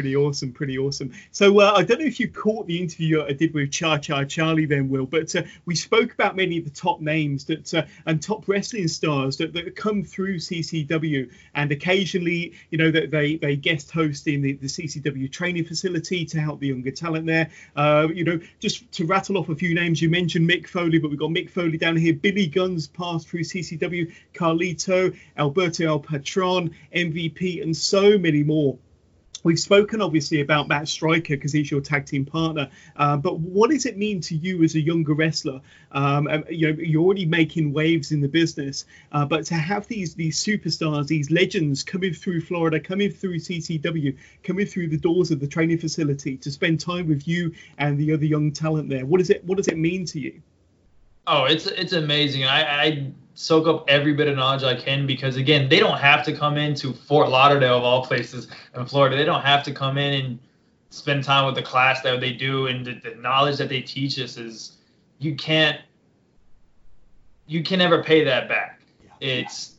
pretty 0.00 0.16
awesome, 0.16 0.50
pretty 0.50 0.78
awesome. 0.78 1.12
So 1.30 1.60
uh, 1.60 1.74
I 1.76 1.82
don't 1.82 2.00
know 2.00 2.06
if 2.06 2.18
you 2.18 2.30
caught 2.30 2.66
the 2.66 2.80
interview 2.80 3.22
I 3.22 3.34
did 3.34 3.52
with 3.52 3.70
Cha 3.70 3.98
Cha 3.98 4.24
Charlie 4.24 4.64
then, 4.64 4.88
Will, 4.88 5.04
but 5.04 5.36
uh, 5.36 5.42
we 5.66 5.74
spoke 5.74 6.14
about 6.14 6.36
many 6.36 6.56
of 6.56 6.64
the 6.64 6.70
top 6.70 7.02
names 7.02 7.44
that 7.44 7.74
uh, 7.74 7.84
and 8.06 8.22
top 8.22 8.48
wrestling 8.48 8.88
stars 8.88 9.36
that, 9.36 9.52
that 9.52 9.76
come 9.76 10.02
through 10.02 10.38
CCW, 10.38 11.30
and 11.54 11.70
occasionally, 11.70 12.54
you 12.70 12.78
know, 12.78 12.90
that 12.90 13.10
they 13.10 13.36
they 13.36 13.56
guest 13.56 13.90
host 13.90 14.26
in 14.26 14.40
the, 14.40 14.54
the 14.54 14.68
CCW 14.68 15.30
training 15.30 15.66
facility 15.66 16.24
to 16.24 16.40
help 16.40 16.60
the 16.60 16.68
younger 16.68 16.92
talent 16.92 17.26
there. 17.26 17.50
Uh, 17.76 18.08
you 18.10 18.24
know, 18.24 18.40
just 18.58 18.90
to 18.92 19.04
rattle 19.04 19.36
off 19.36 19.50
a 19.50 19.54
few 19.54 19.74
names, 19.74 20.00
you 20.00 20.08
mentioned 20.08 20.48
Mick 20.48 20.66
Foley, 20.66 20.98
but 20.98 21.10
we've 21.10 21.20
got 21.20 21.28
Mick 21.28 21.50
Foley 21.50 21.76
down 21.76 21.94
here. 21.94 22.14
Billy 22.14 22.46
Gunn's 22.46 22.86
passed 22.86 23.28
through 23.28 23.44
CCW, 23.44 24.10
Carlito, 24.32 25.14
Alberto 25.36 25.86
El 25.86 26.00
Patron, 26.00 26.74
MVP, 26.94 27.62
and 27.62 27.76
so 27.76 28.16
many 28.16 28.42
more. 28.42 28.78
We've 29.42 29.58
spoken 29.58 30.02
obviously 30.02 30.40
about 30.40 30.68
Matt 30.68 30.88
Striker 30.88 31.34
because 31.34 31.52
he's 31.52 31.70
your 31.70 31.80
tag 31.80 32.06
team 32.06 32.24
partner, 32.24 32.70
uh, 32.96 33.16
but 33.16 33.38
what 33.38 33.70
does 33.70 33.86
it 33.86 33.96
mean 33.96 34.20
to 34.22 34.36
you 34.36 34.62
as 34.62 34.74
a 34.74 34.80
younger 34.80 35.14
wrestler? 35.14 35.60
Um, 35.92 36.28
you 36.50 36.72
know, 36.72 36.82
you're 36.82 37.02
already 37.02 37.26
making 37.26 37.72
waves 37.72 38.12
in 38.12 38.20
the 38.20 38.28
business, 38.28 38.84
uh, 39.12 39.24
but 39.24 39.46
to 39.46 39.54
have 39.54 39.86
these 39.86 40.14
these 40.14 40.42
superstars, 40.42 41.06
these 41.06 41.30
legends 41.30 41.82
coming 41.82 42.12
through 42.12 42.42
Florida, 42.42 42.78
coming 42.78 43.10
through 43.10 43.38
CCW, 43.38 44.16
coming 44.42 44.66
through 44.66 44.88
the 44.88 44.98
doors 44.98 45.30
of 45.30 45.40
the 45.40 45.46
training 45.46 45.78
facility 45.78 46.36
to 46.38 46.50
spend 46.50 46.80
time 46.80 47.08
with 47.08 47.26
you 47.26 47.54
and 47.78 47.98
the 47.98 48.12
other 48.12 48.26
young 48.26 48.52
talent 48.52 48.88
there, 48.88 49.06
what 49.06 49.18
does 49.18 49.30
it 49.30 49.44
what 49.44 49.56
does 49.56 49.68
it 49.68 49.78
mean 49.78 50.04
to 50.06 50.20
you? 50.20 50.42
Oh, 51.26 51.44
it's 51.44 51.66
it's 51.66 51.92
amazing. 51.92 52.44
I, 52.44 52.82
I 52.82 53.12
soak 53.40 53.66
up 53.66 53.88
every 53.88 54.12
bit 54.12 54.28
of 54.28 54.36
knowledge 54.36 54.62
I 54.62 54.74
can 54.74 55.06
because 55.06 55.36
again, 55.36 55.70
they 55.70 55.78
don't 55.78 55.98
have 55.98 56.22
to 56.26 56.36
come 56.36 56.58
into 56.58 56.92
Fort 56.92 57.30
Lauderdale 57.30 57.78
of 57.78 57.84
all 57.84 58.04
places 58.04 58.48
in 58.76 58.84
Florida. 58.84 59.16
They 59.16 59.24
don't 59.24 59.40
have 59.40 59.62
to 59.62 59.72
come 59.72 59.96
in 59.96 60.12
and 60.22 60.38
spend 60.90 61.24
time 61.24 61.46
with 61.46 61.54
the 61.54 61.62
class 61.62 62.02
that 62.02 62.20
they 62.20 62.34
do 62.34 62.66
and 62.66 62.84
the, 62.84 63.00
the 63.02 63.14
knowledge 63.14 63.56
that 63.56 63.70
they 63.70 63.80
teach 63.80 64.18
us 64.18 64.36
is 64.36 64.76
you 65.18 65.34
can't 65.36 65.80
you 67.46 67.62
can 67.62 67.78
never 67.78 68.02
pay 68.02 68.22
that 68.24 68.46
back. 68.46 68.82
It's 69.20 69.76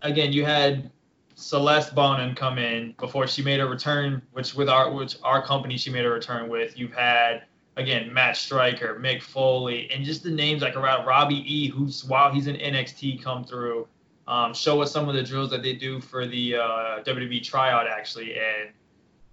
again, 0.00 0.32
you 0.32 0.46
had 0.46 0.90
Celeste 1.34 1.94
Bonin 1.94 2.34
come 2.34 2.56
in 2.56 2.94
before 2.98 3.26
she 3.26 3.42
made 3.42 3.60
a 3.60 3.66
return, 3.66 4.22
which 4.32 4.54
with 4.54 4.70
our 4.70 4.90
which 4.90 5.18
our 5.22 5.44
company 5.44 5.76
she 5.76 5.90
made 5.90 6.06
a 6.06 6.10
return 6.10 6.48
with. 6.48 6.78
You've 6.78 6.94
had 6.94 7.42
again, 7.76 8.12
Matt 8.12 8.36
Striker, 8.36 8.98
Mick 9.00 9.22
Foley, 9.22 9.90
and 9.90 10.04
just 10.04 10.22
the 10.22 10.30
names 10.30 10.62
like 10.62 10.76
around 10.76 11.06
Robbie 11.06 11.44
E, 11.46 11.68
who's 11.68 12.04
while 12.04 12.32
he's 12.32 12.46
in 12.46 12.56
NXT 12.56 13.22
come 13.22 13.44
through, 13.44 13.88
um, 14.28 14.54
show 14.54 14.82
us 14.82 14.92
some 14.92 15.08
of 15.08 15.14
the 15.14 15.22
drills 15.22 15.50
that 15.50 15.62
they 15.62 15.74
do 15.74 16.00
for 16.00 16.26
the 16.26 16.56
uh, 16.56 17.02
WWE 17.04 17.42
tryout 17.42 17.86
actually, 17.86 18.34
and 18.34 18.70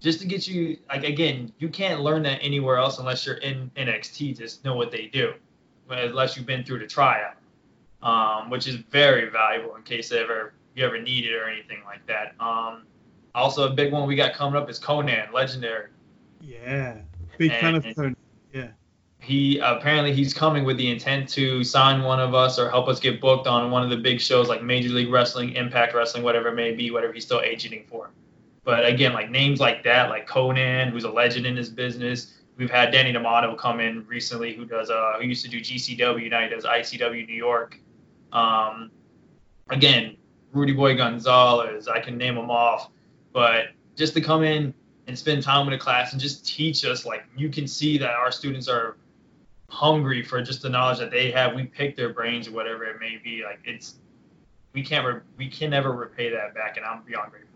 just 0.00 0.20
to 0.20 0.26
get 0.26 0.48
you 0.48 0.78
like 0.88 1.04
again, 1.04 1.52
you 1.58 1.68
can't 1.68 2.00
learn 2.00 2.22
that 2.22 2.38
anywhere 2.42 2.78
else 2.78 2.98
unless 2.98 3.24
you're 3.24 3.36
in 3.36 3.70
NXT 3.76 4.38
to 4.38 4.64
know 4.66 4.74
what 4.74 4.90
they 4.90 5.06
do, 5.06 5.34
unless 5.88 6.36
you've 6.36 6.46
been 6.46 6.64
through 6.64 6.78
the 6.80 6.86
tryout, 6.86 7.36
um, 8.02 8.50
which 8.50 8.66
is 8.66 8.76
very 8.76 9.28
valuable 9.28 9.76
in 9.76 9.82
case 9.82 10.10
ever 10.12 10.54
you 10.74 10.84
ever 10.84 11.00
need 11.00 11.26
it 11.26 11.34
or 11.34 11.48
anything 11.48 11.82
like 11.84 12.04
that. 12.06 12.34
Um, 12.40 12.84
also, 13.34 13.70
a 13.70 13.70
big 13.70 13.92
one 13.92 14.08
we 14.08 14.16
got 14.16 14.34
coming 14.34 14.60
up 14.60 14.68
is 14.70 14.80
Konnan, 14.80 15.32
legendary. 15.32 15.88
Yeah, 16.40 16.98
big 17.38 17.52
fan 17.52 17.74
of 17.74 17.84
Konnan. 17.84 18.16
Yeah. 18.52 18.68
He 19.20 19.58
apparently 19.58 20.14
he's 20.14 20.32
coming 20.32 20.64
with 20.64 20.78
the 20.78 20.90
intent 20.90 21.28
to 21.30 21.62
sign 21.62 22.02
one 22.02 22.20
of 22.20 22.34
us 22.34 22.58
or 22.58 22.70
help 22.70 22.88
us 22.88 22.98
get 22.98 23.20
booked 23.20 23.46
on 23.46 23.70
one 23.70 23.82
of 23.82 23.90
the 23.90 23.96
big 23.96 24.20
shows 24.20 24.48
like 24.48 24.62
Major 24.62 24.88
League 24.88 25.10
Wrestling, 25.10 25.52
Impact 25.52 25.94
Wrestling, 25.94 26.22
whatever 26.22 26.48
it 26.48 26.54
may 26.54 26.72
be, 26.72 26.90
whatever 26.90 27.12
he's 27.12 27.24
still 27.24 27.40
agenting 27.40 27.84
for. 27.86 28.10
But 28.64 28.86
again, 28.86 29.12
like 29.12 29.30
names 29.30 29.60
like 29.60 29.84
that, 29.84 30.08
like 30.08 30.26
Konnan, 30.26 30.90
who's 30.90 31.04
a 31.04 31.10
legend 31.10 31.46
in 31.46 31.54
this 31.54 31.68
business. 31.68 32.38
We've 32.56 32.70
had 32.70 32.92
Danny 32.92 33.12
D'Amato 33.12 33.54
come 33.56 33.80
in 33.80 34.06
recently, 34.06 34.54
who 34.54 34.64
does 34.64 34.90
uh, 34.90 35.14
who 35.18 35.26
used 35.26 35.44
to 35.44 35.50
do 35.50 35.60
GCW, 35.60 36.30
now 36.30 36.42
he 36.42 36.48
does 36.48 36.64
ICW 36.64 37.26
New 37.26 37.34
York. 37.34 37.78
Um, 38.32 38.90
again, 39.70 40.16
Rudy 40.52 40.72
Boy 40.72 40.94
Gonzalez. 40.96 41.88
I 41.88 42.00
can 42.00 42.16
name 42.16 42.34
them 42.34 42.50
off, 42.50 42.90
but 43.32 43.68
just 43.96 44.14
to 44.14 44.20
come 44.20 44.42
in 44.42 44.74
and 45.10 45.18
spend 45.18 45.42
time 45.42 45.66
with 45.66 45.74
a 45.74 45.78
class 45.78 46.12
and 46.12 46.20
just 46.20 46.46
teach 46.46 46.84
us, 46.84 47.04
like 47.04 47.24
you 47.36 47.48
can 47.48 47.66
see 47.66 47.98
that 47.98 48.10
our 48.10 48.30
students 48.30 48.68
are 48.68 48.96
hungry 49.68 50.22
for 50.22 50.40
just 50.40 50.62
the 50.62 50.68
knowledge 50.68 51.00
that 51.00 51.10
they 51.10 51.32
have. 51.32 51.52
We 51.52 51.64
pick 51.64 51.96
their 51.96 52.10
brains 52.10 52.46
or 52.46 52.52
whatever 52.52 52.84
it 52.84 53.00
may 53.00 53.18
be. 53.22 53.42
Like 53.42 53.58
it's 53.64 53.96
we 54.72 54.84
can't 54.84 55.04
re- 55.04 55.20
we 55.36 55.48
can 55.48 55.70
never 55.70 55.90
repay 55.90 56.30
that 56.30 56.54
back, 56.54 56.76
and 56.76 56.86
I'm 56.86 57.02
beyond 57.02 57.32
grateful. 57.32 57.49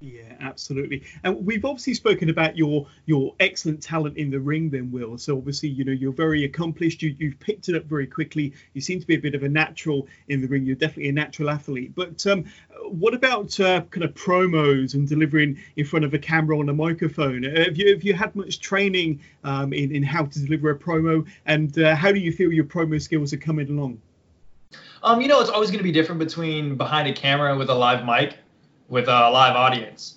Yeah, 0.00 0.36
absolutely. 0.40 1.02
And 1.24 1.44
we've 1.44 1.64
obviously 1.64 1.94
spoken 1.94 2.30
about 2.30 2.56
your 2.56 2.86
your 3.06 3.34
excellent 3.40 3.82
talent 3.82 4.16
in 4.16 4.30
the 4.30 4.38
ring, 4.38 4.70
then 4.70 4.92
Will. 4.92 5.18
So 5.18 5.36
obviously, 5.36 5.70
you 5.70 5.84
know, 5.84 5.90
you're 5.90 6.12
very 6.12 6.44
accomplished. 6.44 7.02
You 7.02 7.16
you've 7.18 7.40
picked 7.40 7.68
it 7.68 7.74
up 7.74 7.84
very 7.84 8.06
quickly. 8.06 8.52
You 8.74 8.80
seem 8.80 9.00
to 9.00 9.06
be 9.06 9.16
a 9.16 9.20
bit 9.20 9.34
of 9.34 9.42
a 9.42 9.48
natural 9.48 10.06
in 10.28 10.40
the 10.40 10.46
ring. 10.46 10.64
You're 10.64 10.76
definitely 10.76 11.08
a 11.08 11.12
natural 11.12 11.50
athlete. 11.50 11.96
But 11.96 12.24
um, 12.28 12.44
what 12.84 13.12
about 13.12 13.58
uh, 13.58 13.80
kind 13.90 14.04
of 14.04 14.14
promos 14.14 14.94
and 14.94 15.08
delivering 15.08 15.58
in 15.74 15.84
front 15.84 16.04
of 16.04 16.14
a 16.14 16.18
camera 16.18 16.56
on 16.56 16.68
a 16.68 16.74
microphone? 16.74 17.42
Have 17.42 17.76
you 17.76 17.92
have 17.92 18.04
you 18.04 18.14
had 18.14 18.36
much 18.36 18.60
training 18.60 19.20
um, 19.42 19.72
in 19.72 19.90
in 19.90 20.04
how 20.04 20.26
to 20.26 20.38
deliver 20.38 20.70
a 20.70 20.78
promo? 20.78 21.26
And 21.46 21.76
uh, 21.76 21.96
how 21.96 22.12
do 22.12 22.20
you 22.20 22.30
feel 22.30 22.52
your 22.52 22.66
promo 22.66 23.02
skills 23.02 23.32
are 23.32 23.38
coming 23.38 23.68
along? 23.68 24.00
Um, 25.02 25.20
you 25.20 25.26
know, 25.26 25.40
it's 25.40 25.50
always 25.50 25.70
going 25.70 25.78
to 25.78 25.84
be 25.84 25.92
different 25.92 26.20
between 26.20 26.76
behind 26.76 27.08
a 27.08 27.12
camera 27.12 27.56
with 27.56 27.68
a 27.68 27.74
live 27.74 28.04
mic 28.04 28.38
with 28.88 29.08
a 29.08 29.30
live 29.30 29.54
audience. 29.54 30.16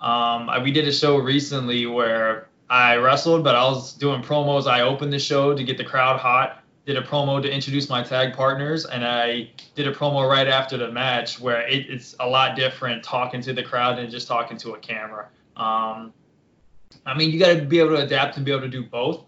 Um, 0.00 0.48
I, 0.48 0.58
we 0.62 0.70
did 0.72 0.86
a 0.86 0.92
show 0.92 1.16
recently 1.16 1.86
where 1.86 2.48
I 2.68 2.96
wrestled, 2.96 3.44
but 3.44 3.54
I 3.54 3.64
was 3.64 3.94
doing 3.94 4.22
promos. 4.22 4.66
I 4.66 4.82
opened 4.82 5.12
the 5.12 5.18
show 5.18 5.54
to 5.54 5.64
get 5.64 5.76
the 5.76 5.84
crowd 5.84 6.20
hot, 6.20 6.62
did 6.86 6.96
a 6.96 7.02
promo 7.02 7.42
to 7.42 7.50
introduce 7.50 7.88
my 7.88 8.02
tag 8.02 8.34
partners, 8.34 8.86
and 8.86 9.04
I 9.04 9.50
did 9.74 9.86
a 9.86 9.92
promo 9.92 10.28
right 10.28 10.46
after 10.46 10.76
the 10.76 10.90
match 10.90 11.40
where 11.40 11.66
it, 11.66 11.86
it's 11.88 12.14
a 12.20 12.26
lot 12.26 12.56
different 12.56 13.02
talking 13.02 13.40
to 13.42 13.52
the 13.52 13.62
crowd 13.62 13.98
than 13.98 14.10
just 14.10 14.28
talking 14.28 14.56
to 14.58 14.72
a 14.72 14.78
camera. 14.78 15.28
Um, 15.56 16.12
I 17.04 17.16
mean, 17.16 17.30
you 17.30 17.38
got 17.38 17.54
to 17.54 17.62
be 17.62 17.78
able 17.80 17.96
to 17.96 18.02
adapt 18.02 18.36
and 18.36 18.46
be 18.46 18.52
able 18.52 18.62
to 18.62 18.68
do 18.68 18.84
both. 18.84 19.18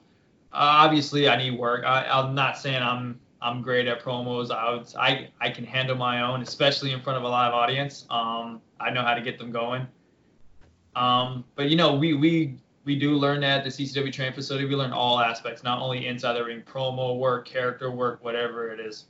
Uh, 0.53 0.85
obviously, 0.85 1.29
I 1.29 1.37
need 1.37 1.59
work. 1.59 1.85
I, 1.85 2.07
I'm 2.07 2.35
not 2.35 2.59
saying 2.59 2.83
I'm 2.83 3.19
I'm 3.43 3.63
great 3.63 3.89
at 3.89 4.03
promos. 4.03 4.51
I, 4.51 4.75
would, 4.75 4.87
I 4.97 5.29
I 5.41 5.51
can 5.51 5.65
handle 5.65 5.97
my 5.97 6.23
own, 6.23 6.43
especially 6.43 6.93
in 6.93 7.01
front 7.01 7.19
of 7.19 7.25
a 7.25 7.29
live 7.29 7.53
audience. 7.53 8.07
Um, 8.11 8.61
I 8.81 8.91
know 8.91 9.03
how 9.03 9.15
to 9.15 9.21
get 9.21 9.39
them 9.39 9.51
going. 9.51 9.87
Um, 10.95 11.45
but 11.55 11.69
you 11.69 11.77
know, 11.77 11.95
we 11.95 12.15
we 12.15 12.59
we 12.85 12.99
do 12.99 13.15
learn 13.15 13.41
that 13.41 13.59
at 13.59 13.65
the 13.65 13.71
CCW 13.71 14.13
training 14.13 14.35
facility. 14.35 14.67
We 14.67 14.75
learn 14.75 14.93
all 14.93 15.21
aspects, 15.21 15.63
not 15.63 15.81
only 15.81 16.07
inside 16.07 16.35
the 16.35 16.45
ring, 16.45 16.63
promo 16.63 17.19
work, 17.19 17.47
character 17.47 17.91
work, 17.91 18.23
whatever 18.25 18.71
it 18.71 18.81
is. 18.81 19.07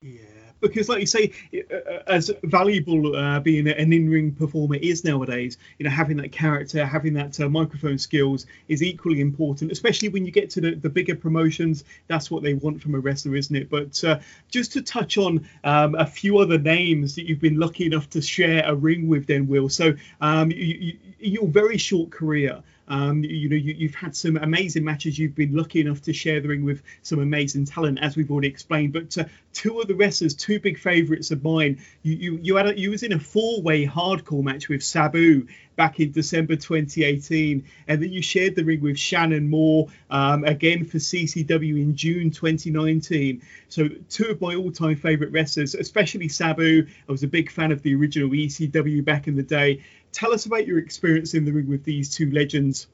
Yeah, 0.00 0.20
because 0.62 0.88
like 0.88 1.00
you 1.00 1.06
say, 1.06 1.32
uh, 1.54 1.98
as 2.06 2.30
valuable 2.44 3.14
uh, 3.14 3.40
being 3.40 3.68
an 3.68 3.92
in-ring 3.92 4.32
performer 4.32 4.76
is 4.76 5.04
nowadays, 5.04 5.58
you 5.78 5.84
know, 5.84 5.90
having 5.90 6.16
that 6.16 6.32
character, 6.32 6.86
having 6.86 7.12
that 7.14 7.38
uh, 7.40 7.48
microphone 7.48 7.98
skills 7.98 8.46
is 8.68 8.82
equally 8.82 9.20
important, 9.20 9.70
especially 9.70 10.08
when 10.08 10.24
you 10.24 10.32
get 10.32 10.48
to 10.50 10.60
the, 10.60 10.74
the 10.74 10.88
bigger 10.88 11.14
promotions. 11.14 11.84
That's 12.06 12.30
what 12.30 12.42
they 12.42 12.54
want 12.54 12.80
from 12.80 12.94
a 12.94 13.00
wrestler, 13.00 13.36
isn't 13.36 13.54
it? 13.54 13.68
But 13.68 14.02
uh, 14.04 14.20
just 14.48 14.72
to 14.72 14.82
touch 14.82 15.18
on 15.18 15.46
um, 15.64 15.94
a 15.96 16.06
few 16.06 16.38
other 16.38 16.58
names 16.58 17.14
that 17.16 17.28
you've 17.28 17.40
been 17.40 17.58
lucky 17.58 17.84
enough 17.84 18.08
to 18.10 18.22
share 18.22 18.64
a 18.64 18.74
ring 18.74 19.08
with, 19.08 19.26
then 19.26 19.48
Will. 19.48 19.68
So 19.68 19.94
um, 20.20 20.50
you, 20.50 20.56
you, 20.58 20.98
your 21.18 21.48
very 21.48 21.76
short 21.76 22.10
career. 22.10 22.62
Um, 22.88 23.22
you 23.22 23.48
know, 23.48 23.56
you, 23.56 23.88
have 23.88 23.94
had 23.94 24.16
some 24.16 24.36
amazing 24.36 24.84
matches. 24.84 25.18
You've 25.18 25.34
been 25.34 25.54
lucky 25.54 25.80
enough 25.80 26.02
to 26.02 26.12
share 26.12 26.40
the 26.40 26.48
ring 26.48 26.64
with 26.64 26.82
some 27.02 27.20
amazing 27.20 27.64
talent, 27.64 27.98
as 28.02 28.16
we've 28.16 28.30
already 28.30 28.48
explained. 28.48 28.92
But 28.92 29.16
uh, 29.16 29.24
two 29.52 29.80
of 29.80 29.88
the 29.88 29.94
wrestlers, 29.94 30.34
two 30.34 30.58
big 30.58 30.78
favourites 30.78 31.30
of 31.30 31.42
mine, 31.44 31.80
you 32.02 32.14
you 32.14 32.38
you 32.42 32.56
had 32.56 32.66
a, 32.66 32.78
you 32.78 32.90
was 32.90 33.02
in 33.02 33.12
a 33.12 33.18
four-way 33.18 33.86
hardcore 33.86 34.42
match 34.42 34.68
with 34.68 34.82
Sabu 34.82 35.46
back 35.76 36.00
in 36.00 36.12
December 36.12 36.56
2018, 36.56 37.64
and 37.88 38.02
then 38.02 38.12
you 38.12 38.20
shared 38.20 38.54
the 38.54 38.64
ring 38.64 38.80
with 38.80 38.98
Shannon 38.98 39.48
Moore 39.48 39.88
um, 40.10 40.44
again 40.44 40.84
for 40.84 40.98
CCW 40.98 41.76
in 41.76 41.96
June 41.96 42.30
2019. 42.30 43.42
So 43.68 43.88
two 44.10 44.26
of 44.26 44.40
my 44.40 44.54
all-time 44.54 44.96
favourite 44.96 45.32
wrestlers, 45.32 45.74
especially 45.74 46.28
Sabu. 46.28 46.86
I 47.08 47.12
was 47.12 47.22
a 47.22 47.28
big 47.28 47.50
fan 47.50 47.72
of 47.72 47.82
the 47.82 47.94
original 47.94 48.28
ECW 48.28 49.04
back 49.04 49.28
in 49.28 49.36
the 49.36 49.42
day. 49.42 49.82
Tell 50.12 50.32
us 50.32 50.46
about 50.46 50.66
your 50.66 50.78
experience 50.78 51.34
in 51.34 51.44
the 51.44 51.52
ring 51.52 51.68
with 51.68 51.84
these 51.84 52.14
two 52.14 52.30
legends 52.30 52.86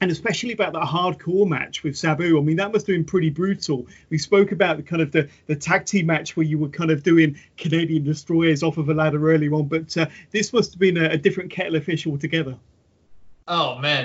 and 0.00 0.10
especially 0.10 0.52
about 0.52 0.72
that 0.72 0.82
hardcore 0.82 1.48
match 1.48 1.82
with 1.82 1.96
Sabu. 1.96 2.38
I 2.38 2.42
mean, 2.42 2.56
that 2.56 2.72
must 2.72 2.86
have 2.86 2.94
been 2.94 3.04
pretty 3.04 3.30
brutal. 3.30 3.86
We 4.10 4.18
spoke 4.18 4.52
about 4.52 4.76
the 4.76 4.82
kind 4.82 5.00
of 5.00 5.12
the, 5.12 5.28
the 5.46 5.56
tag 5.56 5.86
team 5.86 6.06
match 6.06 6.36
where 6.36 6.44
you 6.44 6.58
were 6.58 6.68
kind 6.68 6.90
of 6.90 7.02
doing 7.02 7.38
Canadian 7.56 8.04
destroyers 8.04 8.62
off 8.62 8.76
of 8.76 8.88
a 8.88 8.94
ladder 8.94 9.30
early 9.30 9.48
on, 9.48 9.68
but 9.68 9.96
uh, 9.96 10.06
this 10.30 10.52
must 10.52 10.72
have 10.72 10.80
been 10.80 10.96
a, 10.96 11.10
a 11.10 11.16
different 11.16 11.50
kettle 11.50 11.76
of 11.76 11.84
fish 11.84 12.06
altogether. 12.06 12.56
Oh 13.46 13.78
man, 13.78 14.02